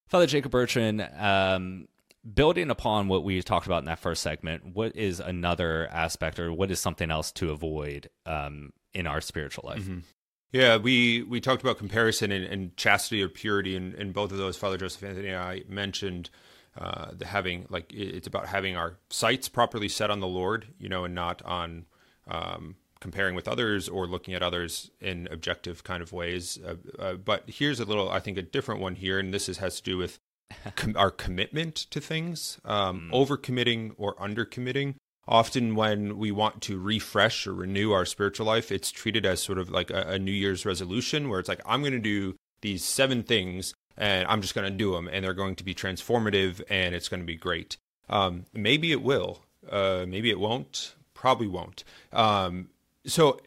Father 0.07 0.27
Jacob 0.27 0.51
Bertrand, 0.51 1.09
um, 1.17 1.87
building 2.31 2.69
upon 2.69 3.07
what 3.07 3.23
we 3.23 3.41
talked 3.41 3.65
about 3.65 3.79
in 3.79 3.85
that 3.85 3.97
first 3.97 4.21
segment, 4.21 4.75
what 4.75 4.95
is 4.95 5.19
another 5.19 5.87
aspect 5.91 6.39
or 6.39 6.53
what 6.53 6.69
is 6.69 6.79
something 6.79 7.09
else 7.09 7.31
to 7.31 7.49
avoid 7.49 8.11
um, 8.27 8.71
in 8.93 9.07
our 9.07 9.19
spiritual 9.19 9.67
life? 9.67 9.81
Mm-hmm. 9.81 10.01
Yeah, 10.53 10.77
we 10.77 11.23
we 11.23 11.41
talked 11.41 11.63
about 11.63 11.79
comparison 11.79 12.31
and, 12.31 12.45
and 12.45 12.77
chastity 12.77 13.23
or 13.23 13.27
purity, 13.27 13.75
and, 13.75 13.95
and 13.95 14.13
both 14.13 14.31
of 14.31 14.37
those, 14.37 14.55
Father 14.55 14.77
Joseph 14.77 15.03
Anthony 15.03 15.29
and 15.29 15.37
I 15.37 15.63
mentioned 15.67 16.29
uh, 16.77 17.11
the 17.11 17.25
having 17.25 17.65
like 17.69 17.91
it's 17.91 18.27
about 18.27 18.45
having 18.45 18.77
our 18.77 18.97
sights 19.09 19.49
properly 19.49 19.89
set 19.89 20.11
on 20.11 20.19
the 20.19 20.27
Lord, 20.27 20.67
you 20.77 20.87
know, 20.87 21.05
and 21.05 21.15
not 21.15 21.41
on 21.41 21.85
um, 22.27 22.75
comparing 22.99 23.33
with 23.33 23.47
others 23.47 23.89
or 23.89 24.05
looking 24.05 24.35
at 24.35 24.43
others 24.43 24.91
in 25.01 25.27
objective 25.31 25.83
kind 25.83 26.03
of 26.03 26.13
ways. 26.13 26.59
Uh, 26.65 26.75
uh, 26.99 27.13
but 27.15 27.43
here's 27.47 27.79
a 27.79 27.85
little, 27.85 28.09
I 28.09 28.19
think, 28.19 28.37
a 28.37 28.41
different 28.41 28.79
one 28.79 28.95
here, 28.95 29.19
and 29.19 29.33
this 29.33 29.49
is, 29.49 29.57
has 29.57 29.77
to 29.77 29.83
do 29.83 29.97
with 29.97 30.19
com- 30.75 30.95
our 30.95 31.11
commitment 31.11 31.75
to 31.75 31.99
things, 31.99 32.59
um, 32.63 33.11
mm. 33.11 33.27
overcommitting 33.27 33.93
or 33.97 34.15
undercommitting. 34.15 34.95
Often, 35.27 35.75
when 35.75 36.17
we 36.17 36.31
want 36.31 36.61
to 36.63 36.79
refresh 36.79 37.47
or 37.47 37.53
renew 37.53 37.91
our 37.91 38.05
spiritual 38.05 38.45
life, 38.45 38.71
it's 38.71 38.91
treated 38.91 39.25
as 39.25 39.41
sort 39.41 39.57
of 39.57 39.69
like 39.69 39.89
a, 39.89 40.01
a 40.09 40.19
New 40.19 40.31
Year's 40.31 40.65
resolution 40.65 41.29
where 41.29 41.39
it's 41.39 41.47
like, 41.47 41.61
I'm 41.65 41.81
going 41.81 41.93
to 41.93 41.99
do 41.99 42.35
these 42.61 42.83
seven 42.83 43.23
things 43.23 43.73
and 43.97 44.27
I'm 44.27 44.41
just 44.41 44.55
going 44.55 44.69
to 44.69 44.75
do 44.75 44.93
them 44.93 45.07
and 45.07 45.23
they're 45.23 45.33
going 45.33 45.55
to 45.55 45.63
be 45.63 45.73
transformative 45.73 46.61
and 46.69 46.95
it's 46.95 47.07
going 47.07 47.21
to 47.21 47.27
be 47.27 47.35
great. 47.35 47.77
Um, 48.09 48.45
maybe 48.53 48.91
it 48.91 49.01
will. 49.01 49.39
Uh, 49.69 50.05
maybe 50.07 50.29
it 50.29 50.39
won't. 50.39 50.95
Probably 51.13 51.47
won't. 51.47 51.83
Um, 52.11 52.69
so, 53.05 53.39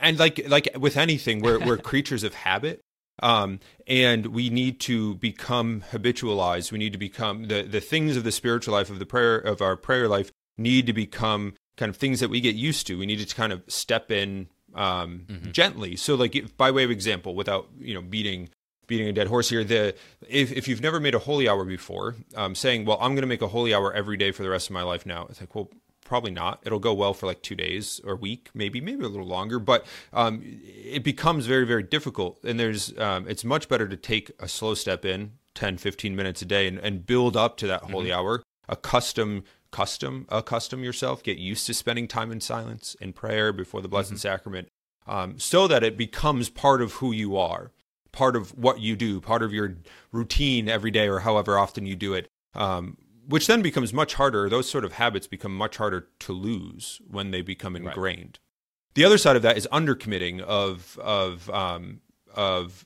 and 0.00 0.18
like 0.18 0.48
like 0.48 0.68
with 0.78 0.96
anything, 0.96 1.40
we're 1.40 1.58
we're 1.58 1.76
creatures 1.92 2.22
of 2.22 2.34
habit. 2.34 2.80
Um, 3.22 3.60
and 3.86 4.28
we 4.28 4.48
need 4.48 4.80
to 4.80 5.16
become 5.16 5.82
habitualized. 5.92 6.72
We 6.72 6.78
need 6.78 6.92
to 6.92 6.98
become 6.98 7.48
the 7.48 7.62
the 7.62 7.80
things 7.80 8.16
of 8.16 8.24
the 8.24 8.32
spiritual 8.32 8.72
life 8.72 8.88
of 8.88 8.98
the 8.98 9.06
prayer 9.06 9.36
of 9.36 9.60
our 9.60 9.76
prayer 9.76 10.08
life 10.08 10.32
need 10.58 10.86
to 10.86 10.92
become 10.92 11.54
kind 11.76 11.90
of 11.90 11.96
things 11.96 12.20
that 12.20 12.28
we 12.28 12.40
get 12.40 12.54
used 12.54 12.86
to. 12.86 12.98
We 12.98 13.06
need 13.06 13.26
to 13.26 13.34
kind 13.34 13.52
of 13.52 13.62
step 13.68 14.10
in 14.10 14.48
um, 14.74 15.26
mm-hmm. 15.26 15.50
gently. 15.50 15.96
So, 15.96 16.14
like 16.14 16.36
if, 16.36 16.56
by 16.56 16.70
way 16.70 16.84
of 16.84 16.90
example, 16.90 17.34
without 17.34 17.68
you 17.78 17.94
know 17.94 18.02
beating 18.02 18.50
beating 18.86 19.08
a 19.08 19.12
dead 19.12 19.28
horse 19.28 19.48
here, 19.48 19.64
the 19.64 19.94
if 20.28 20.52
if 20.52 20.68
you've 20.68 20.82
never 20.82 21.00
made 21.00 21.14
a 21.14 21.18
holy 21.18 21.48
hour 21.48 21.64
before, 21.64 22.16
um, 22.36 22.54
saying, 22.54 22.84
"Well, 22.84 22.98
I'm 23.00 23.12
going 23.14 23.22
to 23.22 23.28
make 23.28 23.42
a 23.42 23.48
holy 23.48 23.74
hour 23.74 23.92
every 23.92 24.16
day 24.16 24.30
for 24.32 24.42
the 24.42 24.50
rest 24.50 24.68
of 24.68 24.74
my 24.74 24.82
life 24.82 25.06
now," 25.06 25.26
it's 25.28 25.40
like, 25.40 25.54
well. 25.54 25.68
Probably 26.02 26.32
not. 26.32 26.58
It'll 26.64 26.80
go 26.80 26.92
well 26.92 27.14
for 27.14 27.26
like 27.26 27.40
two 27.40 27.54
days 27.54 28.00
or 28.02 28.14
a 28.14 28.16
week, 28.16 28.50
maybe, 28.52 28.80
maybe 28.80 29.04
a 29.04 29.08
little 29.08 29.28
longer. 29.28 29.60
But 29.60 29.86
um, 30.12 30.42
it 30.42 31.04
becomes 31.04 31.46
very, 31.46 31.64
very 31.64 31.84
difficult. 31.84 32.42
And 32.42 32.58
there's, 32.58 32.98
um, 32.98 33.28
it's 33.28 33.44
much 33.44 33.68
better 33.68 33.86
to 33.86 33.96
take 33.96 34.32
a 34.40 34.48
slow 34.48 34.74
step 34.74 35.04
in, 35.04 35.34
10, 35.54 35.76
15 35.76 36.16
minutes 36.16 36.42
a 36.42 36.46
day, 36.46 36.66
and, 36.66 36.80
and 36.80 37.06
build 37.06 37.36
up 37.36 37.56
to 37.58 37.68
that 37.68 37.82
holy 37.82 38.08
mm-hmm. 38.08 38.18
hour. 38.18 38.42
Accustom 38.68 39.44
custom 39.70 40.26
accustom 40.28 40.82
yourself 40.82 41.22
get 41.22 41.38
used 41.38 41.66
to 41.66 41.74
spending 41.74 42.08
time 42.08 42.32
in 42.32 42.40
silence 42.40 42.96
and 43.00 43.14
prayer 43.14 43.52
before 43.52 43.80
the 43.80 43.88
blessed 43.88 44.10
mm-hmm. 44.10 44.18
sacrament 44.18 44.68
um, 45.06 45.38
so 45.38 45.66
that 45.66 45.82
it 45.82 45.96
becomes 45.96 46.48
part 46.48 46.82
of 46.82 46.94
who 46.94 47.12
you 47.12 47.36
are 47.36 47.70
part 48.12 48.34
of 48.34 48.56
what 48.56 48.80
you 48.80 48.96
do 48.96 49.20
part 49.20 49.42
of 49.42 49.52
your 49.52 49.76
routine 50.12 50.68
every 50.68 50.90
day 50.90 51.08
or 51.08 51.20
however 51.20 51.58
often 51.58 51.86
you 51.86 51.94
do 51.94 52.14
it 52.14 52.28
um, 52.54 52.96
which 53.28 53.46
then 53.46 53.62
becomes 53.62 53.92
much 53.92 54.14
harder 54.14 54.48
those 54.48 54.68
sort 54.68 54.84
of 54.84 54.94
habits 54.94 55.26
become 55.26 55.54
much 55.54 55.76
harder 55.76 56.08
to 56.18 56.32
lose 56.32 57.00
when 57.08 57.30
they 57.30 57.42
become 57.42 57.76
ingrained 57.76 58.38
right. 58.40 58.94
the 58.94 59.04
other 59.04 59.18
side 59.18 59.36
of 59.36 59.42
that 59.42 59.56
is 59.56 59.68
undercommitting 59.72 60.40
of 60.40 60.98
of 61.00 61.48
um, 61.50 62.00
of 62.34 62.84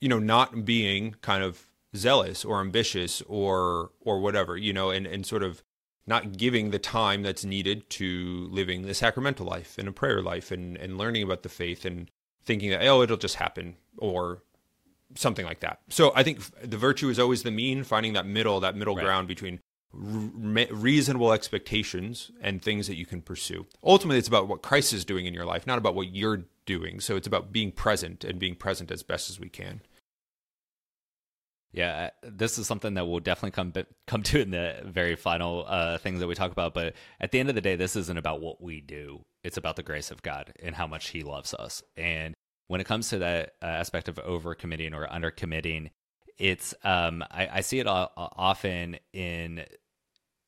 you 0.00 0.08
know 0.08 0.18
not 0.18 0.64
being 0.64 1.14
kind 1.20 1.44
of 1.44 1.66
zealous 1.94 2.44
or 2.44 2.60
ambitious 2.60 3.22
or 3.22 3.90
or 4.00 4.20
whatever 4.20 4.56
you 4.56 4.72
know 4.72 4.90
and 4.90 5.06
and 5.06 5.26
sort 5.26 5.42
of 5.42 5.62
not 6.10 6.36
giving 6.36 6.72
the 6.72 6.78
time 6.78 7.22
that's 7.22 7.44
needed 7.44 7.88
to 7.88 8.48
living 8.50 8.82
the 8.82 8.92
sacramental 8.92 9.46
life 9.46 9.78
and 9.78 9.88
a 9.88 9.92
prayer 9.92 10.20
life 10.20 10.50
and, 10.50 10.76
and 10.76 10.98
learning 10.98 11.22
about 11.22 11.44
the 11.44 11.48
faith 11.48 11.84
and 11.84 12.10
thinking 12.44 12.70
that, 12.70 12.84
oh, 12.86 13.00
it'll 13.00 13.16
just 13.16 13.36
happen 13.36 13.76
or 13.96 14.42
something 15.14 15.46
like 15.46 15.60
that. 15.60 15.78
So 15.88 16.12
I 16.14 16.24
think 16.24 16.40
the 16.68 16.76
virtue 16.76 17.08
is 17.08 17.18
always 17.18 17.44
the 17.44 17.52
mean, 17.52 17.84
finding 17.84 18.14
that 18.14 18.26
middle, 18.26 18.58
that 18.60 18.76
middle 18.76 18.96
right. 18.96 19.04
ground 19.04 19.28
between 19.28 19.60
re- 19.92 20.68
reasonable 20.70 21.32
expectations 21.32 22.32
and 22.42 22.60
things 22.60 22.88
that 22.88 22.96
you 22.96 23.06
can 23.06 23.22
pursue. 23.22 23.66
Ultimately, 23.84 24.18
it's 24.18 24.28
about 24.28 24.48
what 24.48 24.62
Christ 24.62 24.92
is 24.92 25.04
doing 25.04 25.26
in 25.26 25.34
your 25.34 25.46
life, 25.46 25.64
not 25.64 25.78
about 25.78 25.94
what 25.94 26.12
you're 26.12 26.42
doing. 26.66 26.98
So 26.98 27.14
it's 27.14 27.26
about 27.26 27.52
being 27.52 27.70
present 27.70 28.24
and 28.24 28.38
being 28.38 28.56
present 28.56 28.90
as 28.90 29.04
best 29.04 29.30
as 29.30 29.38
we 29.38 29.48
can. 29.48 29.80
Yeah, 31.72 32.10
uh, 32.24 32.28
this 32.30 32.58
is 32.58 32.66
something 32.66 32.94
that 32.94 33.06
we'll 33.06 33.20
definitely 33.20 33.52
come 33.52 33.72
come 34.06 34.22
to 34.24 34.40
in 34.40 34.50
the 34.50 34.82
very 34.84 35.16
final 35.16 35.64
uh, 35.66 35.98
things 35.98 36.20
that 36.20 36.26
we 36.26 36.34
talk 36.34 36.52
about. 36.52 36.74
But 36.74 36.94
at 37.20 37.30
the 37.30 37.40
end 37.40 37.48
of 37.48 37.54
the 37.54 37.60
day, 37.60 37.76
this 37.76 37.96
isn't 37.96 38.18
about 38.18 38.40
what 38.40 38.60
we 38.60 38.80
do; 38.80 39.24
it's 39.44 39.56
about 39.56 39.76
the 39.76 39.82
grace 39.82 40.10
of 40.10 40.22
God 40.22 40.52
and 40.62 40.74
how 40.74 40.86
much 40.86 41.10
He 41.10 41.22
loves 41.22 41.54
us. 41.54 41.82
And 41.96 42.34
when 42.66 42.80
it 42.80 42.86
comes 42.86 43.08
to 43.10 43.18
that 43.18 43.54
uh, 43.62 43.66
aspect 43.66 44.08
of 44.08 44.16
overcommitting 44.16 44.94
or 44.94 45.06
undercommitting, 45.06 45.90
it's 46.38 46.74
um, 46.82 47.22
I, 47.30 47.48
I 47.54 47.60
see 47.60 47.78
it 47.78 47.86
often 47.86 48.96
in 49.12 49.64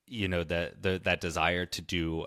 you 0.06 0.28
know 0.28 0.42
the 0.42 0.72
the 0.80 1.00
that 1.04 1.20
desire 1.20 1.66
to 1.66 1.82
do 1.82 2.26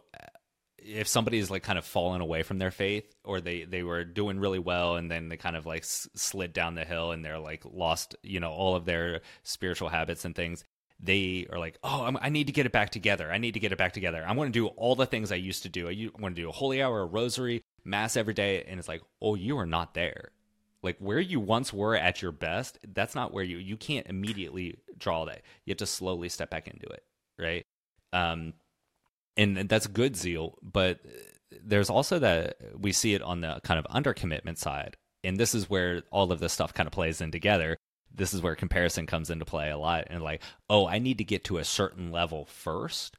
if 0.86 1.08
somebody's 1.08 1.50
like 1.50 1.64
kind 1.64 1.80
of 1.80 1.86
fallen 1.86 2.22
away 2.22 2.44
from 2.44 2.60
their 2.60 2.72
faith 2.72 3.12
or 3.24 3.42
they 3.42 3.64
they 3.64 3.84
were 3.84 4.04
doing 4.04 4.40
really 4.40 4.60
well 4.60 4.96
and 4.96 5.10
then 5.10 5.30
they 5.30 5.38
kind 5.38 5.56
of 5.56 5.66
like 5.66 5.82
s- 5.82 6.08
slid 6.16 6.54
down 6.54 6.76
the 6.76 6.86
hill 6.86 7.12
and 7.12 7.26
they're 7.26 7.40
like 7.40 7.64
lost 7.66 8.16
you 8.24 8.40
know 8.40 8.52
all 8.52 8.76
of 8.76 8.86
their 8.86 9.22
spiritual 9.44 9.90
habits 9.90 10.26
and 10.26 10.36
things 10.36 10.64
they 11.00 11.48
are 11.52 11.60
like 11.60 11.78
oh 11.84 12.06
I'm, 12.06 12.18
i 12.22 12.30
need 12.30 12.48
to 12.48 12.54
get 12.54 12.66
it 12.66 12.72
back 12.72 12.90
together. 12.92 13.32
I 13.32 13.38
need 13.38 13.54
to 13.56 13.60
get 13.60 13.72
it 13.72 13.78
back 13.78 13.94
together. 13.94 14.24
I 14.26 14.32
want 14.34 14.48
to 14.54 14.60
do 14.60 14.68
all 14.68 14.96
the 14.96 15.06
things 15.06 15.32
i 15.32 15.36
used 15.36 15.64
to 15.64 15.70
do. 15.70 15.90
I 15.90 16.10
want 16.20 16.36
to 16.36 16.42
do 16.42 16.50
a 16.50 16.54
holy 16.54 16.82
hour 16.82 17.02
a 17.02 17.06
rosary 17.06 17.62
mass 17.84 18.16
every 18.16 18.34
day. 18.34 18.64
And 18.64 18.80
it's 18.80 18.88
like 18.88 19.02
oh 19.22 19.36
you 19.36 19.58
are 19.58 19.66
not 19.66 19.94
there. 19.94 20.32
Like 20.84 20.98
where 21.00 21.20
you 21.20 21.40
once 21.40 21.74
were 21.74 21.96
at 21.96 22.22
your 22.22 22.32
best 22.32 22.78
that's 22.94 23.16
not 23.16 23.34
where 23.34 23.44
you 23.44 23.58
you 23.58 23.76
can't 23.76 24.08
immediately 24.08 24.78
draw 24.98 25.26
that. 25.26 25.42
You 25.66 25.72
have 25.72 25.78
to 25.80 25.86
slowly 25.88 26.30
step 26.30 26.50
back 26.50 26.68
into 26.68 26.88
it 26.88 27.04
right? 27.38 27.66
Um 28.14 28.54
and 29.38 29.58
that's 29.70 29.88
good 29.88 30.16
zeal 30.16 30.58
but 30.62 31.00
there's 31.64 31.90
also 31.90 32.20
that 32.20 32.58
we 32.78 32.92
see 32.92 33.14
it 33.14 33.22
on 33.22 33.42
the 33.42 33.60
kind 33.64 33.80
of 33.80 33.86
undercommitment 33.86 34.58
side 34.58 34.96
and 35.24 35.38
this 35.38 35.56
is 35.56 35.70
where 35.70 36.04
all 36.12 36.32
of 36.32 36.40
this 36.40 36.54
stuff 36.54 36.74
kind 36.74 36.88
of 36.88 36.94
plays 36.94 37.22
in 37.22 37.32
together 37.32 37.78
this 38.16 38.34
is 38.34 38.42
where 38.42 38.56
comparison 38.56 39.06
comes 39.06 39.30
into 39.30 39.46
play 39.46 39.70
a 39.70 39.78
lot. 39.78 40.08
And 40.10 40.24
like, 40.24 40.42
oh, 40.70 40.88
I 40.88 41.00
need 41.00 41.18
to 41.18 41.24
get 41.24 41.44
to 41.46 41.58
a 41.58 41.64
certain 41.64 42.12
level 42.12 42.46
first 42.46 43.18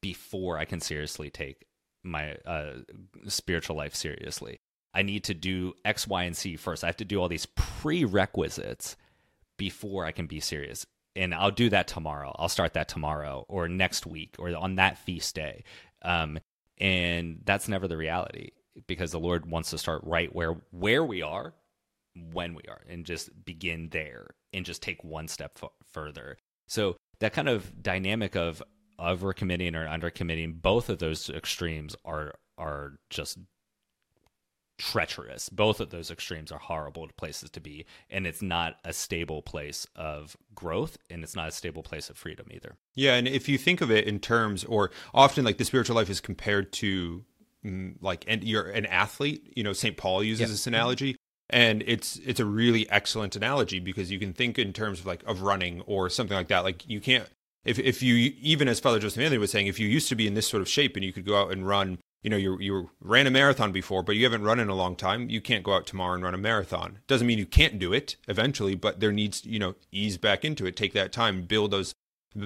before 0.00 0.58
I 0.58 0.64
can 0.64 0.80
seriously 0.80 1.30
take 1.30 1.66
my 2.02 2.36
uh, 2.46 2.72
spiritual 3.26 3.76
life 3.76 3.94
seriously. 3.94 4.58
I 4.92 5.02
need 5.02 5.24
to 5.24 5.34
do 5.34 5.74
X, 5.84 6.06
Y, 6.06 6.24
and 6.24 6.36
C 6.36 6.56
first. 6.56 6.84
I 6.84 6.88
have 6.88 6.96
to 6.98 7.04
do 7.04 7.20
all 7.20 7.28
these 7.28 7.46
prerequisites 7.46 8.96
before 9.56 10.04
I 10.04 10.12
can 10.12 10.26
be 10.26 10.40
serious. 10.40 10.84
And 11.16 11.34
I'll 11.34 11.50
do 11.50 11.70
that 11.70 11.86
tomorrow. 11.86 12.34
I'll 12.38 12.48
start 12.48 12.74
that 12.74 12.88
tomorrow 12.88 13.44
or 13.48 13.68
next 13.68 14.06
week 14.06 14.36
or 14.38 14.54
on 14.56 14.76
that 14.76 14.98
feast 14.98 15.34
day. 15.34 15.64
Um, 16.02 16.38
and 16.78 17.40
that's 17.44 17.68
never 17.68 17.86
the 17.86 17.96
reality 17.96 18.50
because 18.86 19.12
the 19.12 19.20
Lord 19.20 19.46
wants 19.46 19.70
to 19.70 19.78
start 19.78 20.02
right 20.04 20.34
where 20.34 20.56
where 20.70 21.04
we 21.04 21.22
are, 21.22 21.54
when 22.32 22.54
we 22.54 22.62
are, 22.68 22.82
and 22.88 23.06
just 23.06 23.44
begin 23.44 23.88
there 23.90 24.34
and 24.52 24.64
just 24.64 24.82
take 24.82 25.04
one 25.04 25.28
step 25.28 25.58
f- 25.62 25.70
further. 25.92 26.36
So 26.66 26.96
that 27.20 27.32
kind 27.32 27.48
of 27.48 27.82
dynamic 27.82 28.34
of 28.34 28.62
overcommitting 28.98 29.74
or 29.74 29.86
undercommitting, 29.86 30.60
both 30.60 30.88
of 30.88 30.98
those 30.98 31.30
extremes 31.30 31.96
are 32.04 32.34
are 32.58 32.94
just 33.10 33.38
treacherous. 34.78 35.48
Both 35.48 35.80
of 35.80 35.90
those 35.90 36.10
extremes 36.10 36.50
are 36.50 36.58
horrible 36.58 37.08
places 37.16 37.50
to 37.50 37.60
be, 37.60 37.86
and 38.10 38.26
it's 38.26 38.42
not 38.42 38.76
a 38.84 38.92
stable 38.92 39.42
place 39.42 39.86
of 39.94 40.36
growth, 40.54 40.98
and 41.10 41.22
it's 41.22 41.36
not 41.36 41.48
a 41.48 41.52
stable 41.52 41.82
place 41.82 42.10
of 42.10 42.16
freedom 42.16 42.46
either. 42.50 42.76
Yeah, 42.94 43.14
and 43.14 43.28
if 43.28 43.48
you 43.48 43.58
think 43.58 43.80
of 43.80 43.90
it 43.90 44.06
in 44.06 44.18
terms, 44.18 44.64
or 44.64 44.90
often 45.12 45.44
like 45.44 45.58
the 45.58 45.64
spiritual 45.64 45.96
life 45.96 46.10
is 46.10 46.20
compared 46.20 46.72
to 46.74 47.24
mm, 47.64 47.94
like 48.00 48.24
and 48.28 48.44
you're 48.44 48.68
an 48.68 48.86
athlete. 48.86 49.52
You 49.56 49.64
know, 49.64 49.72
St. 49.72 49.96
Paul 49.96 50.22
uses 50.22 50.40
yep. 50.40 50.48
this 50.50 50.66
analogy. 50.66 51.16
And 51.50 51.84
it's 51.86 52.16
it's 52.24 52.40
a 52.40 52.44
really 52.44 52.88
excellent 52.90 53.36
analogy 53.36 53.78
because 53.78 54.10
you 54.10 54.18
can 54.18 54.32
think 54.32 54.58
in 54.58 54.72
terms 54.72 55.00
of 55.00 55.06
like 55.06 55.22
of 55.24 55.42
running 55.42 55.82
or 55.82 56.08
something 56.08 56.36
like 56.36 56.48
that. 56.48 56.64
Like 56.64 56.88
you 56.88 57.00
can't 57.00 57.28
if 57.64 57.78
if 57.78 58.02
you 58.02 58.32
even 58.40 58.66
as 58.66 58.80
Father 58.80 58.98
Joseph 58.98 59.22
Anthony 59.22 59.38
was 59.38 59.50
saying, 59.50 59.66
if 59.66 59.78
you 59.78 59.86
used 59.86 60.08
to 60.08 60.14
be 60.14 60.26
in 60.26 60.34
this 60.34 60.48
sort 60.48 60.62
of 60.62 60.68
shape 60.68 60.96
and 60.96 61.04
you 61.04 61.12
could 61.12 61.26
go 61.26 61.38
out 61.38 61.52
and 61.52 61.66
run 61.66 61.98
you 62.24 62.30
know 62.30 62.36
you 62.36 62.58
you 62.58 62.90
ran 63.00 63.26
a 63.26 63.30
marathon 63.30 63.70
before 63.70 64.02
but 64.02 64.16
you 64.16 64.24
haven't 64.24 64.42
run 64.42 64.58
in 64.58 64.68
a 64.68 64.74
long 64.74 64.96
time. 64.96 65.28
You 65.28 65.40
can't 65.40 65.62
go 65.62 65.74
out 65.74 65.86
tomorrow 65.86 66.14
and 66.14 66.24
run 66.24 66.34
a 66.34 66.38
marathon. 66.38 66.98
Doesn't 67.06 67.26
mean 67.26 67.38
you 67.38 67.46
can't 67.46 67.78
do 67.78 67.92
it 67.92 68.16
eventually 68.26 68.74
but 68.74 68.98
there 68.98 69.12
needs 69.12 69.44
you 69.44 69.58
know 69.58 69.76
ease 69.92 70.16
back 70.18 70.44
into 70.44 70.66
it. 70.66 70.74
Take 70.74 70.94
that 70.94 71.12
time. 71.12 71.42
Build 71.42 71.70
those 71.70 71.94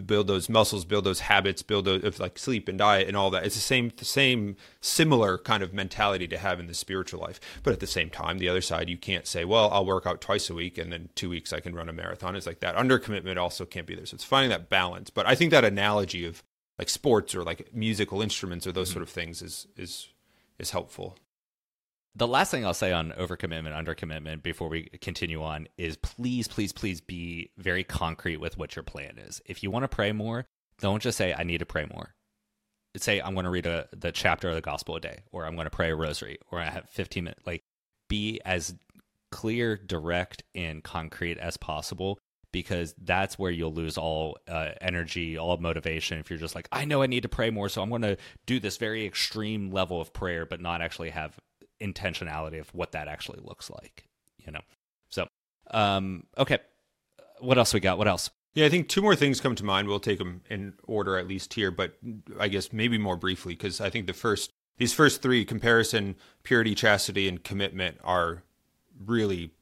build 0.04 0.26
those 0.26 0.50
muscles 0.50 0.84
build 0.84 1.04
those 1.04 1.20
habits 1.20 1.62
build 1.62 1.86
those 1.86 2.04
of 2.04 2.20
like 2.20 2.38
sleep 2.38 2.68
and 2.68 2.76
diet 2.76 3.08
and 3.08 3.16
all 3.16 3.30
that. 3.30 3.46
It's 3.46 3.54
the 3.54 3.60
same 3.60 3.90
the 3.96 4.04
same 4.04 4.56
similar 4.80 5.38
kind 5.38 5.62
of 5.62 5.72
mentality 5.72 6.26
to 6.28 6.36
have 6.38 6.60
in 6.60 6.66
the 6.66 6.74
spiritual 6.74 7.20
life. 7.20 7.40
But 7.62 7.72
at 7.72 7.80
the 7.80 7.86
same 7.86 8.10
time 8.10 8.38
the 8.38 8.48
other 8.48 8.60
side 8.60 8.90
you 8.90 8.98
can't 8.98 9.28
say 9.28 9.44
well 9.44 9.70
i'll 9.72 9.86
work 9.86 10.06
out 10.06 10.20
twice 10.20 10.50
a 10.50 10.54
week 10.54 10.76
and 10.76 10.92
then 10.92 11.08
two 11.14 11.30
weeks 11.30 11.52
i 11.52 11.60
can 11.60 11.74
run 11.74 11.88
a 11.88 11.92
marathon. 11.92 12.34
It's 12.34 12.46
like 12.46 12.60
that. 12.60 12.76
Under 12.76 12.98
commitment 12.98 13.38
also 13.38 13.64
can't 13.64 13.86
be 13.86 13.94
there. 13.94 14.06
So 14.06 14.16
it's 14.16 14.24
finding 14.24 14.50
that 14.50 14.68
balance. 14.68 15.08
But 15.08 15.26
i 15.26 15.36
think 15.36 15.52
that 15.52 15.64
analogy 15.64 16.26
of 16.26 16.42
like 16.78 16.88
sports 16.88 17.34
or 17.34 17.42
like 17.42 17.74
musical 17.74 18.22
instruments 18.22 18.66
or 18.66 18.72
those 18.72 18.88
mm-hmm. 18.88 18.94
sort 18.94 19.02
of 19.02 19.10
things 19.10 19.42
is 19.42 19.66
is 19.76 20.08
is 20.58 20.70
helpful. 20.70 21.16
The 22.14 22.26
last 22.26 22.50
thing 22.50 22.66
I'll 22.66 22.74
say 22.74 22.90
on 22.90 23.12
overcommitment, 23.12 23.76
undercommitment 23.76 24.42
before 24.42 24.68
we 24.68 24.88
continue 25.00 25.42
on 25.42 25.68
is 25.76 25.96
please, 25.96 26.48
please, 26.48 26.72
please 26.72 27.00
be 27.00 27.52
very 27.56 27.84
concrete 27.84 28.38
with 28.38 28.58
what 28.58 28.74
your 28.74 28.82
plan 28.82 29.18
is. 29.18 29.40
If 29.46 29.62
you 29.62 29.70
want 29.70 29.84
to 29.84 29.88
pray 29.88 30.10
more, 30.10 30.44
don't 30.80 31.02
just 31.02 31.16
say, 31.16 31.32
I 31.32 31.44
need 31.44 31.58
to 31.58 31.66
pray 31.66 31.86
more. 31.86 32.14
Say, 32.96 33.20
I'm 33.20 33.34
going 33.34 33.44
to 33.44 33.50
read 33.50 33.66
a, 33.66 33.88
the 33.92 34.10
chapter 34.10 34.48
of 34.48 34.56
the 34.56 34.60
gospel 34.60 34.96
a 34.96 35.00
day, 35.00 35.20
or 35.30 35.46
I'm 35.46 35.54
going 35.54 35.66
to 35.66 35.70
pray 35.70 35.90
a 35.90 35.94
rosary, 35.94 36.38
or 36.50 36.58
I 36.58 36.64
have 36.64 36.88
15 36.88 37.22
minutes. 37.22 37.46
Like, 37.46 37.62
be 38.08 38.40
as 38.44 38.74
clear, 39.30 39.76
direct, 39.76 40.42
and 40.56 40.82
concrete 40.82 41.38
as 41.38 41.56
possible 41.56 42.18
because 42.52 42.94
that's 43.02 43.38
where 43.38 43.50
you'll 43.50 43.74
lose 43.74 43.98
all 43.98 44.38
uh, 44.48 44.70
energy, 44.80 45.36
all 45.36 45.56
motivation. 45.58 46.18
If 46.18 46.30
you're 46.30 46.38
just 46.38 46.54
like, 46.54 46.68
I 46.72 46.84
know 46.84 47.02
I 47.02 47.06
need 47.06 47.22
to 47.22 47.28
pray 47.28 47.50
more, 47.50 47.68
so 47.68 47.82
I'm 47.82 47.90
going 47.90 48.02
to 48.02 48.16
do 48.46 48.58
this 48.58 48.76
very 48.76 49.04
extreme 49.04 49.70
level 49.70 50.00
of 50.00 50.12
prayer, 50.12 50.46
but 50.46 50.60
not 50.60 50.80
actually 50.80 51.10
have 51.10 51.38
intentionality 51.80 52.58
of 52.60 52.74
what 52.74 52.92
that 52.92 53.08
actually 53.08 53.40
looks 53.42 53.70
like, 53.70 54.08
you 54.38 54.52
know? 54.52 54.60
So, 55.10 55.26
um, 55.70 56.24
okay. 56.36 56.58
What 57.40 57.58
else 57.58 57.72
we 57.74 57.80
got? 57.80 57.98
What 57.98 58.08
else? 58.08 58.30
Yeah, 58.54 58.66
I 58.66 58.70
think 58.70 58.88
two 58.88 59.02
more 59.02 59.14
things 59.14 59.40
come 59.40 59.54
to 59.54 59.64
mind. 59.64 59.86
We'll 59.86 60.00
take 60.00 60.18
them 60.18 60.40
in 60.50 60.72
order 60.84 61.18
at 61.18 61.28
least 61.28 61.54
here, 61.54 61.70
but 61.70 61.96
I 62.40 62.48
guess 62.48 62.72
maybe 62.72 62.98
more 62.98 63.16
briefly 63.16 63.54
because 63.54 63.80
I 63.80 63.90
think 63.90 64.06
the 64.06 64.12
first, 64.14 64.50
these 64.78 64.92
first 64.92 65.22
three 65.22 65.44
comparison, 65.44 66.16
purity, 66.42 66.74
chastity, 66.74 67.28
and 67.28 67.44
commitment 67.44 67.98
are 68.02 68.42
really 69.04 69.52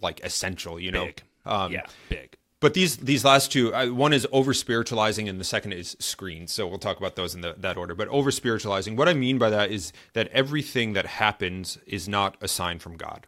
like 0.00 0.20
essential, 0.20 0.80
you 0.80 0.92
know? 0.92 1.06
Big. 1.06 1.22
Um, 1.46 1.72
yeah, 1.72 1.86
big. 2.08 2.36
But 2.58 2.74
these 2.74 2.96
these 2.96 3.24
last 3.24 3.52
two, 3.52 3.74
uh, 3.74 3.88
one 3.88 4.12
is 4.12 4.26
over 4.32 4.54
spiritualizing, 4.54 5.28
and 5.28 5.38
the 5.38 5.44
second 5.44 5.72
is 5.72 5.94
screens. 6.00 6.52
So 6.52 6.66
we'll 6.66 6.78
talk 6.78 6.96
about 6.98 7.14
those 7.14 7.34
in 7.34 7.42
the, 7.42 7.54
that 7.58 7.76
order. 7.76 7.94
But 7.94 8.08
over 8.08 8.30
spiritualizing, 8.30 8.96
what 8.96 9.08
I 9.08 9.14
mean 9.14 9.36
by 9.36 9.50
that 9.50 9.70
is 9.70 9.92
that 10.14 10.28
everything 10.28 10.94
that 10.94 11.06
happens 11.06 11.78
is 11.86 12.08
not 12.08 12.36
a 12.40 12.48
sign 12.48 12.78
from 12.78 12.96
God. 12.96 13.26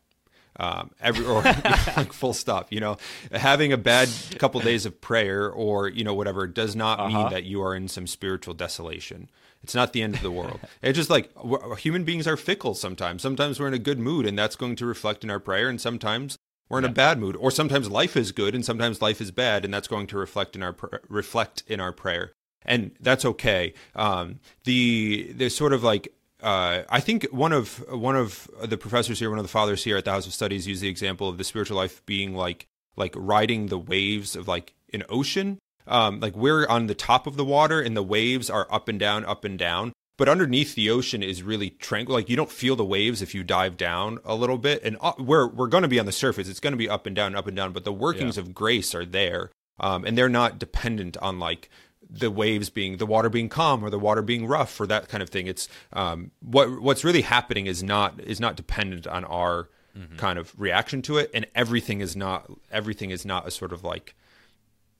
Um, 0.60 0.90
every 1.00 1.24
or 1.24 1.42
like 1.42 2.12
full 2.12 2.32
stop. 2.32 2.72
You 2.72 2.80
know, 2.80 2.96
having 3.30 3.70
a 3.72 3.76
bad 3.76 4.08
couple 4.38 4.60
days 4.60 4.86
of 4.86 4.98
prayer 5.00 5.50
or 5.50 5.88
you 5.88 6.04
know 6.04 6.14
whatever 6.14 6.46
does 6.46 6.74
not 6.74 6.98
uh-huh. 6.98 7.08
mean 7.08 7.30
that 7.30 7.44
you 7.44 7.62
are 7.62 7.76
in 7.76 7.86
some 7.86 8.06
spiritual 8.06 8.54
desolation. 8.54 9.28
It's 9.62 9.74
not 9.74 9.92
the 9.92 10.02
end 10.02 10.14
of 10.14 10.22
the 10.22 10.30
world. 10.30 10.60
it's 10.82 10.96
just 10.96 11.10
like 11.10 11.30
human 11.78 12.04
beings 12.04 12.26
are 12.26 12.38
fickle 12.38 12.74
sometimes. 12.74 13.20
Sometimes 13.20 13.60
we're 13.60 13.68
in 13.68 13.74
a 13.74 13.78
good 13.78 13.98
mood, 13.98 14.24
and 14.24 14.38
that's 14.38 14.56
going 14.56 14.74
to 14.76 14.86
reflect 14.86 15.22
in 15.22 15.30
our 15.30 15.40
prayer. 15.40 15.68
And 15.68 15.80
sometimes 15.80 16.38
we're 16.68 16.78
in 16.78 16.84
yeah. 16.84 16.90
a 16.90 16.94
bad 16.94 17.18
mood 17.18 17.36
or 17.36 17.50
sometimes 17.50 17.90
life 17.90 18.16
is 18.16 18.32
good 18.32 18.54
and 18.54 18.64
sometimes 18.64 19.00
life 19.02 19.20
is 19.20 19.30
bad 19.30 19.64
and 19.64 19.72
that's 19.72 19.88
going 19.88 20.06
to 20.06 20.18
reflect 20.18 20.56
in 20.56 20.62
our 20.62 20.74
reflect 21.08 21.62
in 21.66 21.80
our 21.80 21.92
prayer 21.92 22.32
and 22.64 22.92
that's 23.00 23.24
okay 23.24 23.72
um, 23.94 24.40
the 24.64 25.32
there's 25.34 25.56
sort 25.56 25.72
of 25.72 25.82
like 25.82 26.12
uh, 26.42 26.82
I 26.88 27.00
think 27.00 27.26
one 27.32 27.52
of 27.52 27.84
one 27.90 28.14
of 28.14 28.48
the 28.62 28.78
professors 28.78 29.18
here, 29.18 29.28
one 29.28 29.38
of 29.38 29.44
the 29.44 29.50
fathers 29.50 29.82
here 29.82 29.96
at 29.96 30.04
the 30.04 30.12
House 30.12 30.26
of 30.26 30.32
Studies, 30.32 30.66
used 30.66 30.82
the 30.82 30.88
example 30.88 31.28
of 31.28 31.36
the 31.36 31.44
spiritual 31.44 31.76
life 31.76 32.04
being 32.06 32.34
like 32.34 32.66
like 32.96 33.12
riding 33.16 33.66
the 33.66 33.78
waves 33.78 34.36
of 34.36 34.46
like 34.46 34.74
an 34.92 35.02
ocean. 35.08 35.58
Um, 35.86 36.20
like 36.20 36.36
we're 36.36 36.66
on 36.66 36.86
the 36.86 36.94
top 36.94 37.26
of 37.26 37.36
the 37.36 37.44
water, 37.44 37.80
and 37.80 37.96
the 37.96 38.02
waves 38.02 38.50
are 38.50 38.68
up 38.70 38.88
and 38.88 39.00
down, 39.00 39.24
up 39.24 39.44
and 39.44 39.58
down 39.58 39.92
but 40.18 40.28
underneath 40.28 40.74
the 40.74 40.90
ocean 40.90 41.22
is 41.22 41.42
really 41.42 41.70
tranquil. 41.70 42.16
Like 42.16 42.28
you 42.28 42.36
don't 42.36 42.50
feel 42.50 42.76
the 42.76 42.84
waves 42.84 43.22
if 43.22 43.34
you 43.34 43.42
dive 43.44 43.78
down 43.78 44.18
a 44.24 44.34
little 44.34 44.58
bit. 44.58 44.82
And 44.82 44.98
uh, 45.00 45.12
we're 45.18 45.46
we're 45.46 45.68
going 45.68 45.84
to 45.84 45.88
be 45.88 45.98
on 45.98 46.06
the 46.06 46.12
surface. 46.12 46.48
It's 46.48 46.60
going 46.60 46.72
to 46.72 46.76
be 46.76 46.88
up 46.88 47.06
and 47.06 47.16
down, 47.16 47.34
up 47.34 47.46
and 47.46 47.56
down. 47.56 47.72
But 47.72 47.84
the 47.84 47.92
workings 47.92 48.36
yeah. 48.36 48.42
of 48.42 48.52
grace 48.52 48.94
are 48.94 49.06
there, 49.06 49.50
um, 49.80 50.04
and 50.04 50.18
they're 50.18 50.28
not 50.28 50.58
dependent 50.58 51.16
on 51.18 51.38
like 51.38 51.70
the 52.10 52.30
waves 52.30 52.68
being 52.68 52.96
the 52.96 53.06
water 53.06 53.30
being 53.30 53.48
calm 53.48 53.84
or 53.84 53.90
the 53.90 53.98
water 53.98 54.22
being 54.22 54.46
rough 54.46 54.78
or 54.80 54.86
that 54.88 55.08
kind 55.08 55.22
of 55.22 55.30
thing. 55.30 55.46
It's 55.46 55.68
um, 55.92 56.32
what 56.40 56.82
what's 56.82 57.04
really 57.04 57.22
happening 57.22 57.66
is 57.66 57.82
not 57.82 58.20
is 58.20 58.40
not 58.40 58.56
dependent 58.56 59.06
on 59.06 59.24
our 59.24 59.68
mm-hmm. 59.96 60.16
kind 60.16 60.38
of 60.38 60.52
reaction 60.58 61.00
to 61.02 61.18
it, 61.18 61.30
and 61.32 61.46
everything 61.54 62.00
is 62.00 62.16
not 62.16 62.50
everything 62.72 63.10
is 63.10 63.24
not 63.24 63.46
a 63.46 63.52
sort 63.52 63.72
of 63.72 63.84
like 63.84 64.16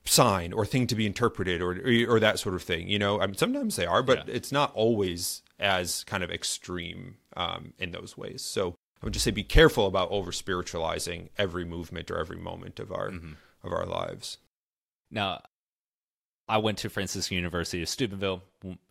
sign 0.08 0.52
or 0.52 0.66
thing 0.66 0.86
to 0.86 0.94
be 0.94 1.06
interpreted 1.06 1.60
or 1.60 1.72
or, 1.72 2.16
or 2.16 2.20
that 2.20 2.38
sort 2.38 2.54
of 2.54 2.62
thing. 2.62 2.88
You 2.88 2.98
know, 2.98 3.20
I 3.20 3.26
mean, 3.26 3.36
sometimes 3.36 3.76
they 3.76 3.86
are, 3.86 4.02
but 4.02 4.26
yeah. 4.28 4.34
it's 4.34 4.52
not 4.52 4.72
always 4.74 5.42
as 5.58 6.04
kind 6.04 6.22
of 6.22 6.30
extreme 6.30 7.16
um, 7.36 7.72
in 7.78 7.90
those 7.90 8.16
ways. 8.16 8.42
So 8.42 8.76
I 9.02 9.06
would 9.06 9.12
just 9.12 9.24
say 9.24 9.30
be 9.30 9.44
careful 9.44 9.86
about 9.86 10.10
over 10.10 10.32
spiritualizing 10.32 11.30
every 11.38 11.64
movement 11.64 12.10
or 12.10 12.18
every 12.18 12.38
moment 12.38 12.80
of 12.80 12.92
our 12.92 13.10
mm-hmm. 13.10 13.32
of 13.62 13.72
our 13.72 13.86
lives. 13.86 14.38
Now, 15.10 15.42
I 16.48 16.58
went 16.58 16.78
to 16.78 16.90
Franciscan 16.90 17.36
University 17.36 17.82
of 17.82 17.88
Steubenville. 17.88 18.42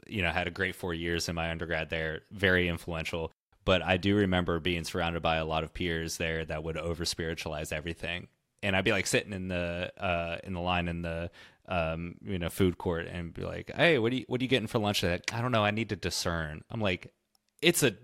You 0.08 0.22
know, 0.22 0.32
had 0.32 0.48
a 0.48 0.52
great 0.52 0.76
four 0.76 0.94
years 0.94 1.28
in 1.28 1.36
my 1.36 1.50
undergrad 1.52 1.90
there. 1.90 2.22
Very 2.32 2.68
influential. 2.68 3.32
But 3.66 3.82
I 3.82 3.98
do 3.98 4.16
remember 4.16 4.62
being 4.62 4.86
surrounded 4.86 5.22
by 5.22 5.36
a 5.36 5.46
lot 5.46 5.66
of 5.66 5.74
peers 5.74 6.16
there 6.16 6.46
that 6.46 6.64
would 6.64 6.78
over 6.78 7.04
spiritualize 7.04 7.74
everything 7.74 8.28
and 8.63 8.76
I'd 8.76 8.86
be 8.86 8.91
like 8.91 9.08
sitting 9.08 9.34
in 9.34 9.48
the 9.48 9.91
uh, 9.98 10.38
in 10.43 10.54
the 10.54 10.60
line 10.60 10.88
in 10.88 11.02
the 11.02 11.30
um, 11.67 12.15
you 12.24 12.39
know 12.39 12.50
food 12.50 12.78
court 12.78 13.08
and 13.08 13.34
be 13.34 13.43
like, 13.43 13.72
"Hey, 13.76 14.00
what 14.00 14.12
are 14.12 14.15
you 14.15 14.26
what 14.28 14.41
are 14.41 14.43
you 14.43 14.50
getting 14.50 14.67
for 14.67 14.80
lunch?" 14.80 15.02
Today? 15.02 15.22
I 15.32 15.41
don't 15.41 15.52
know. 15.52 15.63
I 15.63 15.72
need 15.72 15.89
to 15.89 15.96
discern. 15.96 16.63
I'm 16.70 16.82
like, 16.82 17.13
it's 17.62 17.84
a 17.84 17.96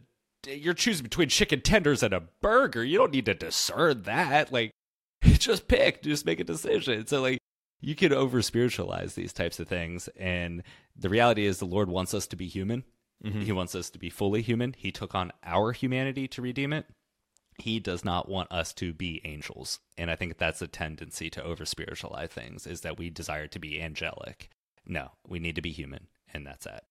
you're 0.47 0.73
choosing 0.73 1.03
between 1.03 1.29
chicken 1.29 1.61
tenders 1.61 2.03
and 2.03 2.13
a 2.13 2.19
burger. 2.41 2.83
You 2.83 2.97
don't 2.97 3.13
need 3.13 3.25
to 3.25 3.33
discern 3.33 4.03
that. 4.03 4.51
Like, 4.51 4.71
just 5.23 5.67
pick, 5.67 6.03
just 6.03 6.25
make 6.25 6.39
a 6.39 6.43
decision. 6.43 7.07
So 7.07 7.21
like, 7.21 7.39
you 7.79 7.95
can 7.95 8.13
over 8.13 8.41
spiritualize 8.41 9.15
these 9.15 9.33
types 9.33 9.59
of 9.59 9.67
things, 9.67 10.09
and 10.17 10.63
the 10.95 11.09
reality 11.09 11.45
is, 11.45 11.59
the 11.59 11.65
Lord 11.65 11.89
wants 11.89 12.13
us 12.13 12.27
to 12.27 12.35
be 12.35 12.47
human. 12.47 12.83
Mm-hmm. 13.23 13.41
He 13.41 13.51
wants 13.53 13.73
us 13.73 13.89
to 13.91 13.99
be 13.99 14.09
fully 14.09 14.41
human. 14.41 14.75
He 14.77 14.91
took 14.91 15.15
on 15.15 15.31
our 15.43 15.71
humanity 15.71 16.27
to 16.29 16.41
redeem 16.41 16.73
it 16.73 16.85
he 17.57 17.79
does 17.79 18.03
not 18.05 18.27
want 18.29 18.51
us 18.51 18.73
to 18.73 18.93
be 18.93 19.21
angels 19.23 19.79
and 19.97 20.09
i 20.11 20.15
think 20.15 20.37
that's 20.37 20.61
a 20.61 20.67
tendency 20.67 21.29
to 21.29 21.43
over 21.43 21.65
spiritualize 21.65 22.29
things 22.29 22.65
is 22.67 22.81
that 22.81 22.97
we 22.97 23.09
desire 23.09 23.47
to 23.47 23.59
be 23.59 23.81
angelic 23.81 24.49
no 24.85 25.11
we 25.27 25.39
need 25.39 25.55
to 25.55 25.61
be 25.61 25.71
human 25.71 26.07
and 26.33 26.45
that's 26.45 26.65
it 26.65 26.83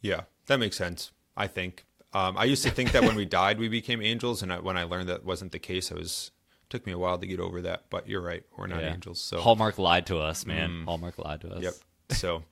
yeah 0.00 0.22
that 0.46 0.58
makes 0.58 0.76
sense 0.76 1.10
i 1.36 1.46
think 1.46 1.84
um, 2.12 2.36
i 2.36 2.44
used 2.44 2.62
to 2.62 2.70
think 2.70 2.92
that 2.92 3.02
when 3.02 3.16
we 3.16 3.24
died 3.40 3.58
we 3.58 3.68
became 3.68 4.00
angels 4.02 4.42
and 4.42 4.52
I, 4.52 4.58
when 4.60 4.76
i 4.76 4.84
learned 4.84 5.08
that 5.08 5.24
wasn't 5.24 5.52
the 5.52 5.58
case 5.58 5.90
i 5.90 5.94
was 5.94 6.30
took 6.70 6.86
me 6.86 6.92
a 6.92 6.98
while 6.98 7.18
to 7.18 7.26
get 7.26 7.38
over 7.40 7.60
that, 7.60 7.84
but 7.90 8.08
you're 8.08 8.22
right. 8.22 8.42
We're 8.56 8.66
not 8.66 8.80
Yeah. 8.80 8.94
angels. 8.94 9.20
So 9.20 9.38
Hallmark 9.38 9.78
lied 9.78 10.06
to 10.06 10.18
us, 10.18 10.46
man. 10.46 10.70
Mm. 10.70 10.84
Hallmark 10.86 11.18
lied 11.18 11.42
to 11.42 11.50
us. 11.54 11.62
Yep. 11.62 11.74
So, 12.12 12.42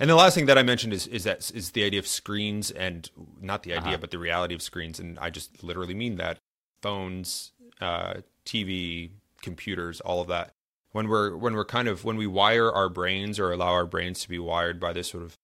and 0.00 0.08
the 0.08 0.14
last 0.16 0.34
thing 0.34 0.46
that 0.46 0.56
I 0.56 0.62
mentioned 0.62 0.94
is 0.94 1.06
is 1.06 1.24
that 1.24 1.50
is 1.54 1.72
the 1.72 1.84
idea 1.84 2.00
of 2.00 2.06
screens 2.06 2.70
and 2.70 3.08
not 3.40 3.64
the 3.64 3.74
idea, 3.74 3.90
Uh-huh. 3.90 3.98
but 4.00 4.10
the 4.10 4.18
reality 4.18 4.54
of 4.54 4.62
screens, 4.62 4.98
and 4.98 5.18
I 5.18 5.28
just 5.28 5.62
literally 5.62 5.94
mean 5.94 6.16
that 6.16 6.38
phones, 6.80 7.52
uh, 7.80 8.14
TV, 8.44 9.10
computers, 9.42 10.00
all 10.00 10.20
of 10.20 10.28
that. 10.28 10.52
When 10.92 11.08
we're 11.08 11.36
when 11.36 11.54
we're 11.54 11.64
kind 11.64 11.86
of 11.86 12.04
when 12.04 12.16
we 12.16 12.26
wire 12.26 12.72
our 12.72 12.88
brains 12.88 13.38
or 13.38 13.52
allow 13.52 13.72
our 13.72 13.86
brains 13.86 14.20
to 14.22 14.28
be 14.28 14.38
wired 14.38 14.80
by 14.80 14.92
this 14.92 15.08
sort 15.08 15.22
of 15.22 15.36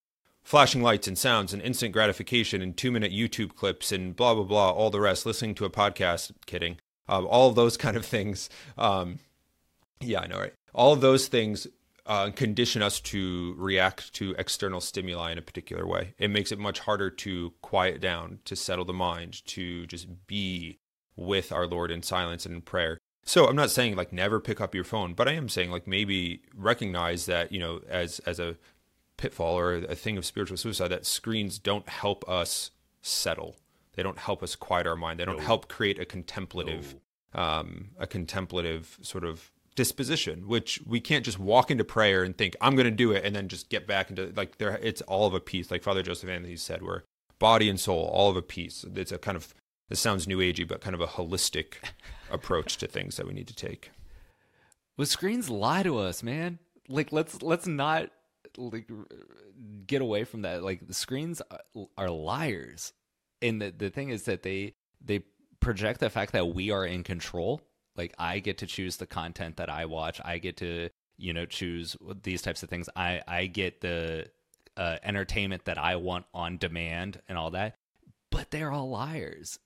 flashing 0.42 0.82
lights 0.82 1.06
and 1.06 1.18
sounds 1.18 1.52
and 1.52 1.62
instant 1.62 1.92
gratification 1.92 2.62
and 2.62 2.76
two 2.76 2.90
minute 2.90 3.12
YouTube 3.12 3.54
clips 3.54 3.92
and 3.92 4.16
blah 4.16 4.34
blah 4.34 4.44
blah, 4.44 4.70
all 4.70 4.90
the 4.90 5.00
rest, 5.00 5.26
listening 5.26 5.54
to 5.56 5.64
a 5.64 5.70
podcast, 5.70 6.32
kidding, 6.46 6.78
um, 7.08 7.26
all 7.26 7.48
of 7.48 7.54
those 7.54 7.76
kind 7.84 7.96
of 7.96 8.06
things. 8.06 8.48
Um, 8.78 9.18
yeah, 10.00 10.20
I 10.20 10.26
know, 10.26 10.38
right? 10.38 10.54
All 10.74 10.92
of 10.92 11.00
those 11.00 11.28
things 11.28 11.66
uh, 12.06 12.30
condition 12.30 12.82
us 12.82 13.00
to 13.00 13.54
react 13.56 14.12
to 14.14 14.34
external 14.38 14.80
stimuli 14.80 15.32
in 15.32 15.38
a 15.38 15.42
particular 15.42 15.86
way. 15.86 16.14
It 16.18 16.28
makes 16.28 16.52
it 16.52 16.58
much 16.58 16.80
harder 16.80 17.10
to 17.10 17.52
quiet 17.62 18.00
down, 18.00 18.40
to 18.44 18.56
settle 18.56 18.84
the 18.84 18.92
mind, 18.92 19.44
to 19.46 19.86
just 19.86 20.26
be 20.26 20.78
with 21.16 21.52
our 21.52 21.66
Lord 21.66 21.90
in 21.90 22.02
silence 22.02 22.44
and 22.46 22.54
in 22.56 22.60
prayer. 22.62 22.98
So 23.24 23.46
I'm 23.46 23.56
not 23.56 23.70
saying 23.70 23.96
like 23.96 24.12
never 24.12 24.38
pick 24.40 24.60
up 24.60 24.74
your 24.74 24.84
phone, 24.84 25.14
but 25.14 25.28
I 25.28 25.32
am 25.32 25.48
saying 25.48 25.70
like 25.70 25.86
maybe 25.86 26.42
recognize 26.54 27.26
that 27.26 27.52
you 27.52 27.58
know 27.58 27.80
as 27.88 28.18
as 28.20 28.38
a 28.38 28.56
pitfall 29.16 29.58
or 29.58 29.74
a 29.74 29.94
thing 29.94 30.16
of 30.18 30.26
spiritual 30.26 30.56
suicide 30.56 30.88
that 30.88 31.06
screens 31.06 31.58
don't 31.58 31.88
help 31.88 32.28
us 32.28 32.70
settle. 33.00 33.56
They 33.94 34.02
don't 34.02 34.18
help 34.18 34.42
us 34.42 34.56
quiet 34.56 34.86
our 34.86 34.96
mind. 34.96 35.20
They 35.20 35.24
don't 35.24 35.38
No. 35.38 35.42
help 35.44 35.68
create 35.68 35.98
a 35.98 36.04
contemplative 36.04 36.96
um, 37.32 37.90
a 37.98 38.06
contemplative 38.06 38.96
sort 39.02 39.24
of 39.24 39.50
disposition, 39.74 40.46
which 40.46 40.80
we 40.86 41.00
can't 41.00 41.24
just 41.24 41.38
walk 41.38 41.68
into 41.70 41.82
prayer 41.84 42.22
and 42.22 42.36
think 42.38 42.54
I'm 42.60 42.76
going 42.76 42.84
to 42.84 42.90
do 42.92 43.10
it 43.10 43.24
and 43.24 43.34
then 43.34 43.48
just 43.48 43.68
get 43.70 43.86
back 43.88 44.08
into 44.10 44.32
like 44.36 44.58
there. 44.58 44.78
It's 44.82 45.00
all 45.02 45.26
of 45.26 45.34
a 45.34 45.40
piece, 45.40 45.70
like 45.70 45.82
Father 45.82 46.02
Joseph 46.02 46.28
Anthony 46.30 46.56
said, 46.56 46.82
where 46.82 47.02
body 47.40 47.68
and 47.68 47.78
soul 47.80 48.04
all 48.12 48.30
of 48.30 48.36
a 48.36 48.42
piece. 48.42 48.84
It's 48.94 49.10
a 49.12 49.18
kind 49.18 49.36
of 49.36 49.52
this 49.88 50.00
sounds 50.00 50.26
new 50.26 50.38
agey, 50.38 50.66
but 50.66 50.80
kind 50.80 50.94
of 50.94 51.00
a 51.00 51.06
holistic 51.06 51.74
approach 52.30 52.76
to 52.78 52.86
things 52.86 53.16
that 53.16 53.26
we 53.26 53.34
need 53.34 53.48
to 53.48 53.54
take. 53.54 53.90
Well, 54.96 55.06
screens 55.06 55.50
lie 55.50 55.82
to 55.82 55.98
us, 55.98 56.22
man. 56.22 56.58
Like 56.88 57.12
let's 57.12 57.42
let's 57.42 57.66
not 57.66 58.10
like 58.56 58.88
get 59.86 60.02
away 60.02 60.24
from 60.24 60.42
that. 60.42 60.62
Like 60.62 60.86
the 60.86 60.94
screens 60.94 61.42
are, 61.50 61.86
are 61.98 62.10
liars, 62.10 62.92
and 63.42 63.60
the 63.60 63.70
the 63.70 63.90
thing 63.90 64.10
is 64.10 64.24
that 64.24 64.42
they 64.42 64.74
they 65.04 65.24
project 65.60 66.00
the 66.00 66.10
fact 66.10 66.32
that 66.32 66.54
we 66.54 66.70
are 66.70 66.84
in 66.84 67.02
control. 67.02 67.60
Like 67.96 68.14
I 68.18 68.38
get 68.38 68.58
to 68.58 68.66
choose 68.66 68.96
the 68.96 69.06
content 69.06 69.56
that 69.56 69.70
I 69.70 69.86
watch. 69.86 70.20
I 70.24 70.38
get 70.38 70.56
to 70.58 70.90
you 71.16 71.32
know 71.32 71.46
choose 71.46 71.96
these 72.22 72.42
types 72.42 72.62
of 72.62 72.70
things. 72.70 72.88
I 72.94 73.22
I 73.26 73.46
get 73.46 73.80
the 73.80 74.26
uh, 74.76 74.96
entertainment 75.02 75.64
that 75.64 75.78
I 75.78 75.96
want 75.96 76.26
on 76.32 76.58
demand 76.58 77.20
and 77.28 77.38
all 77.38 77.50
that. 77.50 77.76
But 78.30 78.50
they're 78.50 78.72
all 78.72 78.90
liars 78.90 79.58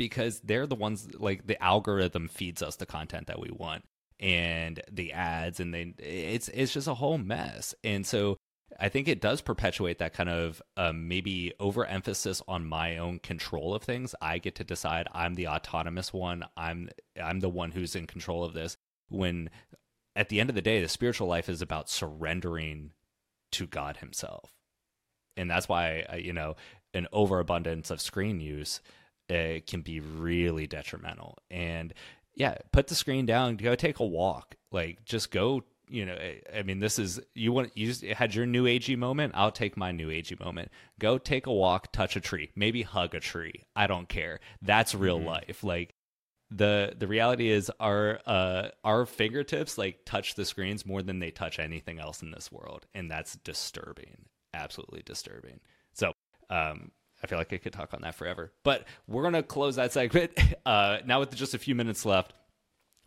because 0.00 0.40
they're 0.40 0.66
the 0.66 0.74
ones 0.74 1.08
like 1.18 1.46
the 1.46 1.62
algorithm 1.62 2.26
feeds 2.26 2.62
us 2.62 2.76
the 2.76 2.86
content 2.86 3.26
that 3.26 3.38
we 3.38 3.50
want 3.50 3.84
and 4.18 4.80
the 4.90 5.12
ads 5.12 5.60
and 5.60 5.74
they 5.74 5.92
it's 5.98 6.48
it's 6.48 6.72
just 6.72 6.88
a 6.88 6.94
whole 6.94 7.18
mess. 7.18 7.74
And 7.84 8.06
so 8.06 8.38
i 8.78 8.88
think 8.88 9.08
it 9.08 9.20
does 9.20 9.42
perpetuate 9.42 9.98
that 9.98 10.14
kind 10.14 10.30
of 10.30 10.62
um, 10.78 11.06
maybe 11.06 11.52
overemphasis 11.60 12.40
on 12.48 12.64
my 12.64 12.96
own 12.96 13.18
control 13.18 13.74
of 13.74 13.82
things. 13.82 14.14
I 14.22 14.38
get 14.38 14.54
to 14.54 14.64
decide 14.64 15.06
i'm 15.12 15.34
the 15.34 15.48
autonomous 15.48 16.14
one. 16.14 16.46
I'm 16.56 16.88
i'm 17.22 17.40
the 17.40 17.50
one 17.50 17.72
who's 17.72 17.94
in 17.94 18.06
control 18.06 18.42
of 18.42 18.54
this. 18.54 18.78
When 19.10 19.50
at 20.16 20.30
the 20.30 20.40
end 20.40 20.48
of 20.48 20.56
the 20.56 20.62
day 20.62 20.80
the 20.80 20.88
spiritual 20.88 21.28
life 21.28 21.50
is 21.50 21.60
about 21.60 21.90
surrendering 21.90 22.92
to 23.52 23.66
god 23.66 23.98
himself. 23.98 24.54
And 25.36 25.50
that's 25.50 25.68
why 25.68 26.06
uh, 26.10 26.16
you 26.16 26.32
know 26.32 26.56
an 26.94 27.06
overabundance 27.12 27.90
of 27.90 28.00
screen 28.00 28.40
use 28.40 28.80
uh, 29.30 29.60
can 29.66 29.82
be 29.82 30.00
really 30.00 30.66
detrimental. 30.66 31.38
And 31.50 31.94
yeah 32.34 32.56
put 32.72 32.86
the 32.86 32.94
screen 32.94 33.26
down 33.26 33.56
go 33.56 33.74
take 33.74 33.98
a 33.98 34.04
walk. 34.04 34.56
Like 34.72 35.04
just 35.04 35.30
go 35.30 35.64
you 35.88 36.06
know 36.06 36.14
I- 36.14 36.62
mean 36.62 36.78
this 36.78 36.98
is 36.98 37.20
you 37.34 37.52
want 37.52 37.76
you 37.76 37.88
just 37.88 38.02
had 38.02 38.34
your 38.34 38.46
new 38.46 38.64
agey 38.64 38.96
moment? 38.96 39.32
I'll 39.36 39.50
take 39.52 39.76
my 39.76 39.92
new 39.92 40.08
agey 40.08 40.38
moment. 40.38 40.70
Go 40.98 41.18
take 41.18 41.46
a 41.46 41.52
walk 41.52 41.92
touch 41.92 42.16
a 42.16 42.20
tree 42.20 42.50
maybe 42.54 42.82
hug 42.82 43.14
a 43.14 43.20
tree. 43.20 43.64
I 43.74 43.86
don't 43.86 44.08
care. 44.08 44.40
That's 44.62 44.94
real 44.94 45.20
life. 45.20 45.64
Like 45.64 45.94
the 46.50 46.94
the 46.98 47.06
reality 47.06 47.48
is 47.48 47.70
our 47.78 48.20
uh 48.26 48.68
our 48.84 49.06
fingertips 49.06 49.78
like 49.78 50.00
touch 50.04 50.34
the 50.34 50.44
screens 50.44 50.84
more 50.84 51.02
than 51.02 51.18
they 51.18 51.30
touch 51.30 51.58
anything 51.58 51.98
else 52.00 52.22
in 52.22 52.30
this 52.30 52.50
world. 52.50 52.86
And 52.94 53.10
that's 53.10 53.36
disturbing. 53.36 54.26
Absolutely 54.54 55.02
disturbing. 55.04 55.60
So 55.92 56.12
um 56.48 56.90
I 57.22 57.26
feel 57.26 57.38
like 57.38 57.52
I 57.52 57.58
could 57.58 57.72
talk 57.72 57.92
on 57.92 58.02
that 58.02 58.14
forever. 58.14 58.52
But 58.64 58.86
we're 59.06 59.22
gonna 59.22 59.42
close 59.42 59.76
that 59.76 59.92
segment 59.92 60.32
uh, 60.66 60.98
now 61.04 61.20
with 61.20 61.34
just 61.34 61.54
a 61.54 61.58
few 61.58 61.74
minutes 61.74 62.04
left. 62.04 62.32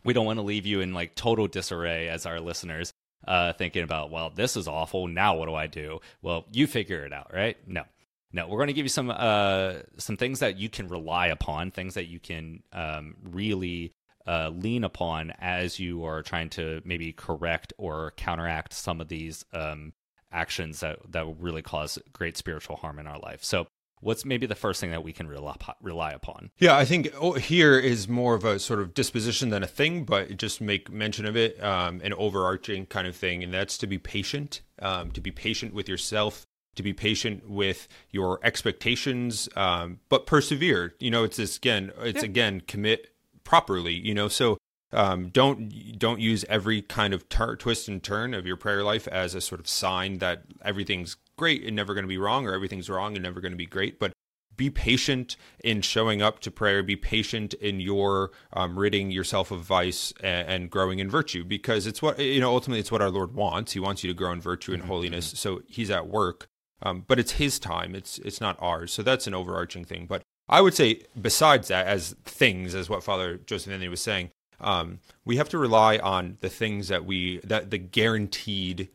We 0.04 0.12
don't 0.12 0.26
want 0.26 0.38
to 0.38 0.42
leave 0.44 0.66
you 0.66 0.80
in 0.80 0.92
like 0.92 1.14
total 1.14 1.46
disarray 1.46 2.08
as 2.08 2.26
our 2.26 2.38
listeners, 2.38 2.92
uh, 3.26 3.54
thinking 3.54 3.82
about, 3.82 4.10
well, 4.10 4.30
this 4.30 4.56
is 4.56 4.68
awful. 4.68 5.08
Now 5.08 5.36
what 5.36 5.46
do 5.46 5.54
I 5.54 5.66
do? 5.66 6.00
Well, 6.20 6.44
you 6.52 6.66
figure 6.66 7.06
it 7.06 7.12
out, 7.12 7.32
right? 7.32 7.56
No, 7.66 7.84
no. 8.30 8.46
We're 8.46 8.58
going 8.58 8.66
to 8.66 8.74
give 8.74 8.84
you 8.84 8.90
some 8.90 9.10
uh, 9.10 9.76
some 9.96 10.18
things 10.18 10.40
that 10.40 10.58
you 10.58 10.68
can 10.68 10.88
rely 10.88 11.28
upon, 11.28 11.70
things 11.70 11.94
that 11.94 12.06
you 12.06 12.20
can 12.20 12.62
um, 12.72 13.16
really 13.22 13.92
uh, 14.26 14.50
lean 14.50 14.84
upon 14.84 15.32
as 15.38 15.78
you 15.78 16.04
are 16.04 16.22
trying 16.22 16.50
to 16.50 16.82
maybe 16.84 17.12
correct 17.12 17.72
or 17.78 18.12
counteract 18.16 18.72
some 18.72 19.00
of 19.00 19.08
these 19.08 19.44
um, 19.52 19.92
actions 20.32 20.80
that 20.80 20.98
that 21.12 21.26
will 21.26 21.34
really 21.36 21.62
cause 21.62 21.98
great 22.12 22.36
spiritual 22.36 22.76
harm 22.76 22.98
in 22.98 23.06
our 23.06 23.18
life. 23.18 23.42
So 23.42 23.66
what's 24.04 24.24
maybe 24.24 24.46
the 24.46 24.54
first 24.54 24.80
thing 24.80 24.90
that 24.90 25.02
we 25.02 25.12
can 25.12 25.26
rely, 25.26 25.56
rely 25.82 26.12
upon? 26.12 26.50
Yeah, 26.58 26.76
I 26.76 26.84
think 26.84 27.12
oh, 27.18 27.32
here 27.32 27.78
is 27.78 28.08
more 28.08 28.34
of 28.34 28.44
a 28.44 28.58
sort 28.58 28.80
of 28.80 28.94
disposition 28.94 29.48
than 29.48 29.62
a 29.62 29.66
thing, 29.66 30.04
but 30.04 30.36
just 30.36 30.60
make 30.60 30.92
mention 30.92 31.26
of 31.26 31.36
it, 31.36 31.62
um, 31.62 32.00
an 32.04 32.12
overarching 32.14 32.86
kind 32.86 33.06
of 33.06 33.16
thing, 33.16 33.42
and 33.42 33.52
that's 33.52 33.78
to 33.78 33.86
be 33.86 33.98
patient, 33.98 34.60
um, 34.80 35.10
to 35.12 35.20
be 35.20 35.30
patient 35.30 35.74
with 35.74 35.88
yourself, 35.88 36.46
to 36.76 36.82
be 36.82 36.92
patient 36.92 37.48
with 37.48 37.88
your 38.10 38.40
expectations, 38.42 39.48
um, 39.56 40.00
but 40.08 40.26
persevere. 40.26 40.94
You 41.00 41.10
know, 41.10 41.24
it's 41.24 41.38
this 41.38 41.56
again, 41.56 41.92
it's 42.00 42.22
again 42.22 42.62
commit 42.66 43.08
properly. 43.42 43.94
You 43.94 44.14
know, 44.14 44.28
so 44.28 44.58
um, 44.92 45.28
don't 45.28 45.98
don't 45.98 46.20
use 46.20 46.44
every 46.48 46.82
kind 46.82 47.14
of 47.14 47.28
tur- 47.28 47.56
twist 47.56 47.88
and 47.88 48.02
turn 48.02 48.34
of 48.34 48.46
your 48.46 48.56
prayer 48.56 48.84
life 48.84 49.08
as 49.08 49.34
a 49.34 49.40
sort 49.40 49.60
of 49.60 49.68
sign 49.68 50.18
that 50.18 50.44
everything's 50.62 51.16
great 51.36 51.64
and 51.64 51.74
never 51.74 51.94
going 51.94 52.04
to 52.04 52.08
be 52.08 52.18
wrong, 52.18 52.46
or 52.46 52.54
everything's 52.54 52.90
wrong 52.90 53.14
and 53.14 53.22
never 53.22 53.40
going 53.40 53.52
to 53.52 53.56
be 53.56 53.66
great. 53.66 53.98
But 53.98 54.12
be 54.56 54.70
patient 54.70 55.36
in 55.62 55.82
showing 55.82 56.22
up 56.22 56.38
to 56.40 56.50
prayer. 56.50 56.82
Be 56.82 56.96
patient 56.96 57.54
in 57.54 57.80
your 57.80 58.30
um, 58.52 58.78
ridding 58.78 59.10
yourself 59.10 59.50
of 59.50 59.62
vice 59.62 60.12
and, 60.20 60.48
and 60.48 60.70
growing 60.70 60.98
in 60.98 61.10
virtue, 61.10 61.44
because 61.44 61.86
it's 61.86 62.00
what 62.00 62.18
you 62.18 62.40
know. 62.40 62.52
Ultimately, 62.52 62.80
it's 62.80 62.92
what 62.92 63.02
our 63.02 63.10
Lord 63.10 63.34
wants. 63.34 63.72
He 63.72 63.80
wants 63.80 64.04
you 64.04 64.10
to 64.10 64.14
grow 64.14 64.32
in 64.32 64.40
virtue 64.40 64.72
and 64.72 64.84
holiness. 64.84 65.26
So 65.36 65.62
He's 65.66 65.90
at 65.90 66.08
work, 66.08 66.46
um, 66.82 67.04
but 67.06 67.18
it's 67.18 67.32
His 67.32 67.58
time. 67.58 67.94
It's 67.94 68.18
it's 68.18 68.40
not 68.40 68.56
ours. 68.60 68.92
So 68.92 69.02
that's 69.02 69.26
an 69.26 69.34
overarching 69.34 69.84
thing. 69.84 70.06
But 70.06 70.22
I 70.48 70.60
would 70.60 70.74
say, 70.74 71.02
besides 71.20 71.68
that, 71.68 71.86
as 71.86 72.14
things, 72.24 72.74
as 72.74 72.88
what 72.88 73.02
Father 73.02 73.38
Joseph 73.38 73.72
Anthony 73.72 73.88
was 73.88 74.02
saying, 74.02 74.30
um, 74.60 75.00
we 75.24 75.36
have 75.36 75.48
to 75.50 75.58
rely 75.58 75.98
on 75.98 76.38
the 76.40 76.48
things 76.48 76.88
that 76.88 77.04
we 77.04 77.40
that 77.44 77.70
the 77.70 77.78
guaranteed 77.78 78.88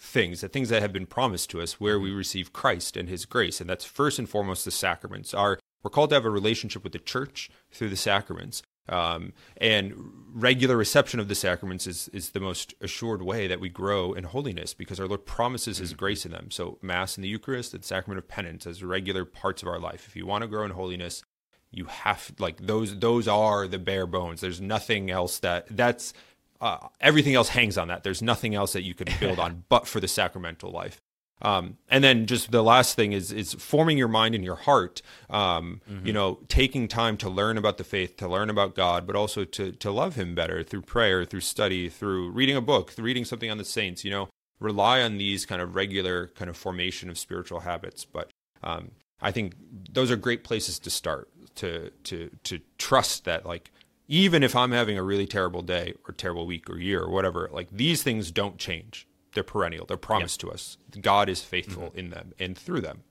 things, 0.00 0.40
the 0.40 0.48
things 0.48 0.70
that 0.70 0.82
have 0.82 0.92
been 0.92 1.06
promised 1.06 1.50
to 1.50 1.60
us, 1.60 1.74
where 1.74 2.00
we 2.00 2.10
receive 2.10 2.52
Christ 2.52 2.96
and 2.96 3.08
His 3.08 3.26
grace, 3.26 3.60
and 3.60 3.68
that's 3.68 3.84
first 3.84 4.18
and 4.18 4.28
foremost 4.28 4.64
the 4.64 4.70
sacraments. 4.70 5.34
Our 5.34 5.58
we're 5.82 5.90
called 5.90 6.10
to 6.10 6.16
have 6.16 6.26
a 6.26 6.30
relationship 6.30 6.84
with 6.84 6.92
the 6.92 6.98
Church 6.98 7.50
through 7.70 7.88
the 7.90 7.96
sacraments, 7.96 8.62
um, 8.88 9.32
and 9.58 9.94
regular 10.32 10.76
reception 10.76 11.20
of 11.20 11.28
the 11.28 11.34
sacraments 11.34 11.86
is 11.86 12.08
is 12.08 12.30
the 12.30 12.40
most 12.40 12.74
assured 12.80 13.22
way 13.22 13.46
that 13.46 13.60
we 13.60 13.68
grow 13.68 14.14
in 14.14 14.24
holiness, 14.24 14.72
because 14.72 14.98
our 14.98 15.06
Lord 15.06 15.26
promises 15.26 15.78
His 15.78 15.92
grace 15.92 16.24
in 16.24 16.32
them. 16.32 16.50
So 16.50 16.78
Mass 16.80 17.16
and 17.16 17.24
the 17.24 17.28
Eucharist 17.28 17.74
and 17.74 17.84
Sacrament 17.84 18.18
of 18.18 18.28
Penance 18.28 18.66
as 18.66 18.82
regular 18.82 19.26
parts 19.26 19.62
of 19.62 19.68
our 19.68 19.78
life. 19.78 20.06
If 20.08 20.16
you 20.16 20.26
want 20.26 20.42
to 20.42 20.48
grow 20.48 20.64
in 20.64 20.70
holiness, 20.70 21.22
you 21.70 21.84
have 21.84 22.32
like 22.38 22.58
those 22.58 22.98
those 22.98 23.28
are 23.28 23.68
the 23.68 23.78
bare 23.78 24.06
bones 24.06 24.40
there's 24.40 24.60
nothing 24.60 25.10
else 25.10 25.38
that 25.38 25.66
that's 25.70 26.12
uh, 26.60 26.88
everything 27.00 27.34
else 27.34 27.48
hangs 27.48 27.78
on 27.78 27.88
that. 27.88 28.02
There's 28.02 28.22
nothing 28.22 28.54
else 28.54 28.72
that 28.72 28.82
you 28.82 28.94
could 28.94 29.12
build 29.18 29.38
on 29.38 29.64
but 29.68 29.86
for 29.86 30.00
the 30.00 30.08
sacramental 30.08 30.70
life. 30.70 31.00
Um, 31.42 31.78
and 31.88 32.04
then 32.04 32.26
just 32.26 32.50
the 32.50 32.62
last 32.62 32.96
thing 32.96 33.12
is 33.12 33.32
is 33.32 33.54
forming 33.54 33.96
your 33.96 34.08
mind 34.08 34.34
and 34.34 34.44
your 34.44 34.56
heart 34.56 35.00
um, 35.30 35.80
you 36.04 36.12
know 36.12 36.38
taking 36.48 36.86
time 36.86 37.16
to 37.16 37.30
learn 37.30 37.56
about 37.56 37.78
the 37.78 37.84
faith 37.84 38.18
to 38.18 38.28
learn 38.28 38.50
about 38.50 38.74
god 38.74 39.06
but 39.06 39.16
also 39.16 39.46
to 39.46 39.72
to 39.72 39.90
love 39.90 40.16
him 40.16 40.34
better 40.34 40.62
through 40.62 40.82
prayer 40.82 41.24
through 41.24 41.40
study 41.40 41.88
through 41.88 42.28
reading 42.32 42.56
a 42.56 42.60
book 42.60 42.90
through 42.90 43.06
reading 43.06 43.24
something 43.24 43.50
on 43.50 43.56
the 43.56 43.64
saints 43.64 44.04
you 44.04 44.10
know 44.10 44.28
rely 44.60 45.00
on 45.00 45.16
these 45.16 45.46
kind 45.46 45.60
of 45.60 45.74
regular 45.74 46.28
kind 46.28 46.48
of 46.48 46.56
formation 46.56 47.10
of 47.10 47.18
spiritual 47.18 47.60
habits. 47.60 48.04
But 48.04 48.30
um, 48.62 48.92
I 49.20 49.32
think 49.32 49.54
those 49.90 50.10
are 50.10 50.16
great 50.16 50.44
places 50.44 50.78
to 50.80 50.90
start 50.90 51.28
to 51.56 51.90
to 52.04 52.30
to 52.44 52.60
trust 52.78 53.24
that 53.24 53.44
like 53.44 53.72
even 54.10 54.42
if 54.42 54.56
I'm 54.56 54.72
having 54.72 54.98
a 54.98 55.04
really 55.04 55.28
terrible 55.28 55.62
day 55.62 55.94
or 56.06 56.12
terrible 56.12 56.44
week 56.44 56.68
or 56.68 56.78
year 56.78 57.00
or 57.00 57.10
whatever, 57.10 57.48
like 57.52 57.68
these 57.70 58.02
things 58.02 58.32
don't 58.32 58.58
change. 58.58 59.06
They're 59.34 59.44
perennial. 59.44 59.86
They're 59.86 59.96
promised 59.96 60.40
to 60.40 60.50
us. 60.50 60.76
God 61.00 61.28
is 61.28 61.42
faithful 61.42 61.84
mm-hmm. 61.84 61.98
in 61.98 62.10
them 62.10 62.32
and 62.40 62.58
through 62.58 62.80
them. 62.80 63.04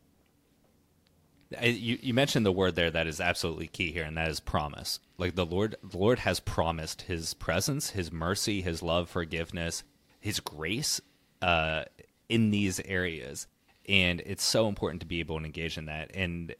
You, 1.61 1.97
you 2.01 2.13
mentioned 2.13 2.45
the 2.45 2.51
word 2.51 2.75
there 2.75 2.91
that 2.91 3.07
is 3.07 3.21
absolutely 3.21 3.67
key 3.67 3.93
here, 3.93 4.03
and 4.03 4.17
that 4.17 4.29
is 4.29 4.41
promise. 4.41 4.99
Like 5.17 5.35
the 5.35 5.45
Lord, 5.45 5.77
the 5.81 5.97
Lord 5.97 6.19
has 6.19 6.41
promised 6.41 7.03
His 7.03 7.33
presence, 7.33 7.91
His 7.91 8.11
mercy, 8.11 8.61
His 8.61 8.83
love, 8.83 9.09
forgiveness, 9.09 9.83
His 10.19 10.41
grace 10.41 10.99
uh, 11.41 11.85
in 12.27 12.51
these 12.51 12.81
areas, 12.81 13.47
and 13.87 14.21
it's 14.25 14.43
so 14.43 14.67
important 14.67 14.99
to 14.99 15.07
be 15.07 15.21
able 15.21 15.39
to 15.39 15.45
engage 15.45 15.77
in 15.77 15.85
that. 15.85 16.11
And 16.13 16.53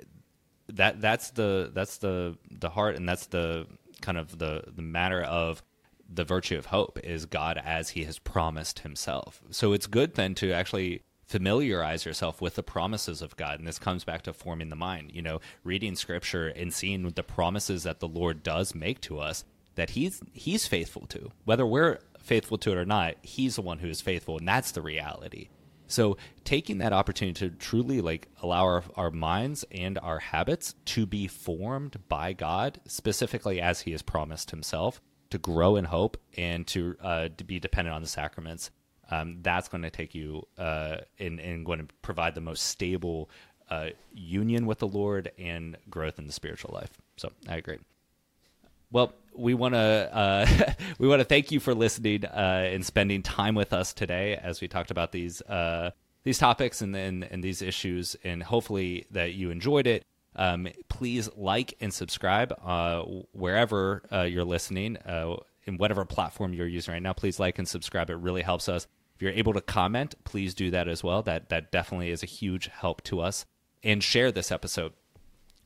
that 0.70 1.02
that's 1.02 1.32
the 1.32 1.72
that's 1.74 1.98
the 1.98 2.38
the 2.50 2.70
heart, 2.70 2.96
and 2.96 3.08
that's 3.08 3.28
the 3.28 3.68
kind 4.02 4.18
of 4.18 4.38
the 4.38 4.64
the 4.68 4.82
matter 4.82 5.22
of 5.22 5.64
the 6.12 6.24
virtue 6.24 6.58
of 6.58 6.68
hope 6.68 7.00
is 7.04 7.26
God 7.26 7.62
as 7.64 7.90
He 7.90 8.04
has 8.06 8.20
promised 8.20 8.80
Himself. 8.80 9.42
So 9.52 9.74
it's 9.74 9.88
good 9.88 10.16
then 10.16 10.36
to 10.36 10.52
actually 10.52 11.04
familiarize 11.26 12.06
yourself 12.06 12.42
with 12.42 12.56
the 12.56 12.64
promises 12.64 13.22
of 13.22 13.38
God. 13.38 13.60
And 13.60 13.68
this 13.68 13.78
comes 13.78 14.04
back 14.04 14.24
to 14.24 14.34
forming 14.34 14.70
the 14.70 14.76
mind, 14.76 15.12
you 15.14 15.22
know, 15.22 15.42
reading 15.64 15.96
scripture 15.96 16.48
and 16.48 16.74
seeing 16.74 17.08
the 17.08 17.24
promises 17.24 17.84
that 17.84 18.00
the 18.00 18.08
Lord 18.08 18.42
does 18.42 18.74
make 18.74 19.00
to 19.02 19.20
us 19.20 19.44
that 19.76 19.92
he's 19.92 20.22
he's 20.34 20.68
faithful 20.68 21.06
to. 21.08 21.30
Whether 21.46 21.66
we're 21.66 22.00
faithful 22.20 22.58
to 22.60 22.72
it 22.72 22.78
or 22.78 22.86
not, 22.86 23.16
he's 23.22 23.56
the 23.56 23.62
one 23.62 23.80
who 23.80 23.88
is 23.88 24.02
faithful 24.02 24.40
and 24.40 24.48
that's 24.48 24.72
the 24.72 24.82
reality. 24.82 25.50
So 25.90 26.16
taking 26.46 26.78
that 26.78 26.94
opportunity 26.94 27.50
to 27.50 27.56
truly 27.56 28.00
like 28.00 28.30
allow 28.42 28.64
our, 28.64 28.84
our 28.96 29.12
minds 29.12 29.66
and 29.72 29.98
our 30.00 30.20
habits 30.20 30.76
to 30.86 31.06
be 31.06 31.28
formed 31.28 31.98
by 32.08 32.32
God, 32.32 32.80
specifically 32.88 33.60
as 33.60 33.82
he 33.82 33.92
has 33.92 34.02
promised 34.02 34.52
himself, 34.52 35.02
to 35.32 35.38
grow 35.38 35.76
in 35.76 35.86
hope 35.86 36.16
and 36.38 36.66
to 36.68 36.96
uh, 37.02 37.30
to 37.38 37.44
be 37.44 37.60
dependent 37.60 37.94
on 37.94 38.02
the 38.02 38.08
sacraments 38.08 38.72
um, 39.12 39.38
that's 39.42 39.68
going 39.68 39.82
to 39.82 39.90
take 39.90 40.14
you 40.14 40.46
uh, 40.58 40.98
and, 41.20 41.40
and 41.40 41.66
going 41.66 41.80
to 41.80 41.88
provide 42.02 42.36
the 42.36 42.42
most 42.42 42.66
stable 42.66 43.30
uh, 43.70 43.90
union 44.14 44.66
with 44.66 44.80
the 44.80 44.88
Lord 44.88 45.32
and 45.38 45.78
growth 45.90 46.20
in 46.20 46.28
the 46.28 46.34
spiritual 46.34 46.74
life. 46.74 46.92
So 47.18 47.32
I 47.48 47.58
agree. 47.58 47.80
Well, 48.92 49.14
we 49.40 49.54
want 49.54 49.74
to 49.74 49.80
uh, 49.80 50.46
we 51.00 51.08
want 51.08 51.20
to 51.20 51.26
thank 51.26 51.52
you 51.52 51.60
for 51.60 51.74
listening 51.74 52.26
uh, 52.26 52.70
and 52.72 52.86
spending 52.86 53.24
time 53.24 53.56
with 53.56 53.74
us 53.74 53.94
today 53.94 54.36
as 54.36 54.62
we 54.62 54.68
talked 54.68 54.92
about 54.92 55.12
these 55.12 55.42
uh, 55.42 55.92
these 56.24 56.38
topics 56.38 56.82
and, 56.82 56.96
and 56.96 57.24
and 57.24 57.44
these 57.44 57.62
issues, 57.62 58.16
and 58.24 58.44
hopefully 58.44 59.06
that 59.12 59.34
you 59.34 59.52
enjoyed 59.52 59.88
it. 59.88 60.06
Um, 60.36 60.68
please 60.88 61.30
like 61.36 61.74
and 61.82 61.94
subscribe 61.94 62.54
uh, 62.64 63.02
wherever 63.34 64.04
uh, 64.12 64.22
you're 64.22 64.46
listening, 64.46 64.98
uh, 64.98 65.38
in 65.66 65.78
whatever 65.78 66.06
platform 66.06 66.54
you're 66.54 66.68
using 66.68 66.94
right 66.94 67.02
now. 67.02 67.14
Please 67.14 67.40
like 67.40 67.58
and 67.58 67.68
subscribe. 67.68 68.10
It 68.10 68.16
really 68.16 68.42
helps 68.42 68.70
us. 68.70 68.88
If 69.16 69.22
you're 69.22 69.32
able 69.32 69.54
to 69.54 69.62
comment, 69.62 70.16
please 70.24 70.54
do 70.54 70.72
that 70.72 70.88
as 70.88 71.04
well. 71.04 71.22
That 71.22 71.50
that 71.50 71.72
definitely 71.72 72.10
is 72.10 72.24
a 72.24 72.28
huge 72.28 72.68
help 72.68 73.02
to 73.04 73.22
us. 73.22 73.46
And 73.84 74.04
share 74.04 74.32
this 74.32 74.52
episode. 74.52 74.94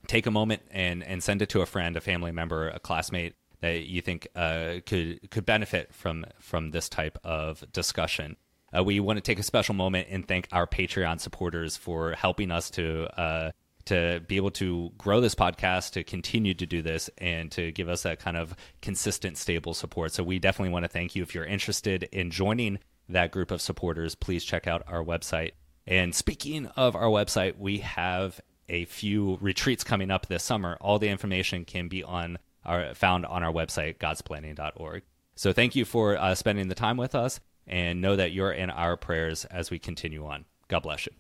Take 0.08 0.26
a 0.26 0.32
moment 0.32 0.62
and 0.72 1.04
and 1.04 1.24
send 1.24 1.42
it 1.42 1.50
to 1.50 1.62
a 1.62 1.66
friend, 1.66 1.98
a 1.98 2.02
family 2.02 2.32
member, 2.32 2.70
a 2.70 2.80
classmate 2.80 3.36
that 3.64 3.86
you 3.86 4.02
think 4.02 4.28
uh, 4.36 4.82
could 4.86 5.32
could 5.32 5.46
benefit 5.46 5.94
from 5.94 6.26
from 6.38 6.72
this 6.72 6.90
type 6.90 7.18
of 7.24 7.64
discussion. 7.72 8.36
Uh, 8.76 8.84
we 8.84 9.00
want 9.00 9.16
to 9.16 9.22
take 9.22 9.40
a 9.40 9.44
special 9.44 9.74
moment 9.74 10.10
and 10.12 10.28
thank 10.28 10.50
our 10.52 10.68
Patreon 10.68 11.22
supporters 11.22 11.78
for 11.78 12.12
helping 12.12 12.52
us 12.52 12.70
to 12.72 13.08
uh, 13.18 13.52
to 13.86 14.22
be 14.28 14.36
able 14.36 14.52
to 14.52 14.92
grow 14.98 15.22
this 15.22 15.34
podcast, 15.34 15.92
to 15.92 16.04
continue 16.04 16.54
to 16.54 16.66
do 16.66 16.82
this, 16.82 17.10
and 17.20 17.52
to 17.54 17.72
give 17.72 17.88
us 17.88 18.04
that 18.04 18.20
kind 18.20 18.36
of 18.36 18.54
consistent, 18.82 19.38
stable 19.38 19.74
support. 19.74 20.12
So 20.12 20.24
we 20.24 20.40
definitely 20.40 20.74
want 20.74 20.84
to 20.84 20.90
thank 20.90 21.16
you. 21.16 21.24
If 21.24 21.34
you're 21.34 21.46
interested 21.46 22.04
in 22.12 22.32
joining 22.32 22.80
that 23.08 23.32
group 23.32 23.50
of 23.50 23.62
supporters, 23.62 24.14
please 24.14 24.44
check 24.44 24.68
out 24.68 24.84
our 24.88 25.04
website. 25.04 25.52
And 25.88 26.14
speaking 26.14 26.68
of 26.76 26.98
our 26.98 27.08
website, 27.08 27.58
we 27.58 27.78
have 27.78 28.42
a 28.68 28.84
few 28.86 29.38
retreats 29.40 29.86
coming 29.86 30.12
up 30.12 30.26
this 30.26 30.44
summer. 30.44 30.78
All 30.82 31.00
the 31.00 31.08
information 31.08 31.64
can 31.64 31.88
be 31.88 32.04
on 32.04 32.40
our 32.66 32.94
found 32.94 33.26
on 33.26 33.44
our 33.44 33.52
website, 33.52 33.98
godsplaining.org. 33.98 35.04
So 35.36 35.54
thank 35.54 35.76
you 35.76 35.86
for 35.86 36.18
uh, 36.18 36.36
spending 36.36 36.68
the 36.68 36.76
time 36.76 36.98
with 36.98 37.16
us, 37.16 37.40
and 37.66 38.02
know 38.02 38.16
that 38.16 38.32
you're 38.32 38.52
in 38.52 38.70
our 38.70 38.98
prayers 38.98 39.46
as 39.46 39.72
we 39.72 39.80
continue 39.80 40.26
on. 40.26 40.46
God 40.68 40.82
bless 40.82 41.08
you. 41.08 41.14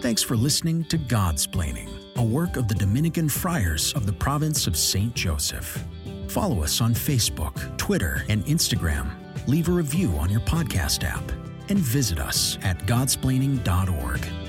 Thanks 0.00 0.22
for 0.22 0.36
listening 0.36 0.84
to 0.84 0.98
Godsplaining, 0.98 1.88
a 2.16 2.22
work 2.22 2.56
of 2.56 2.68
the 2.68 2.74
Dominican 2.74 3.28
friars 3.28 3.92
of 3.94 4.06
the 4.06 4.12
province 4.12 4.66
of 4.66 4.76
St. 4.76 5.14
Joseph. 5.14 5.82
Follow 6.28 6.62
us 6.62 6.80
on 6.80 6.92
Facebook, 6.92 7.76
Twitter, 7.78 8.24
and 8.28 8.44
Instagram 8.44 9.10
leave 9.46 9.68
a 9.68 9.72
review 9.72 10.10
on 10.12 10.30
your 10.30 10.40
podcast 10.40 11.04
app, 11.04 11.22
and 11.68 11.78
visit 11.78 12.18
us 12.18 12.58
at 12.62 12.78
godsplaining.org. 12.80 14.43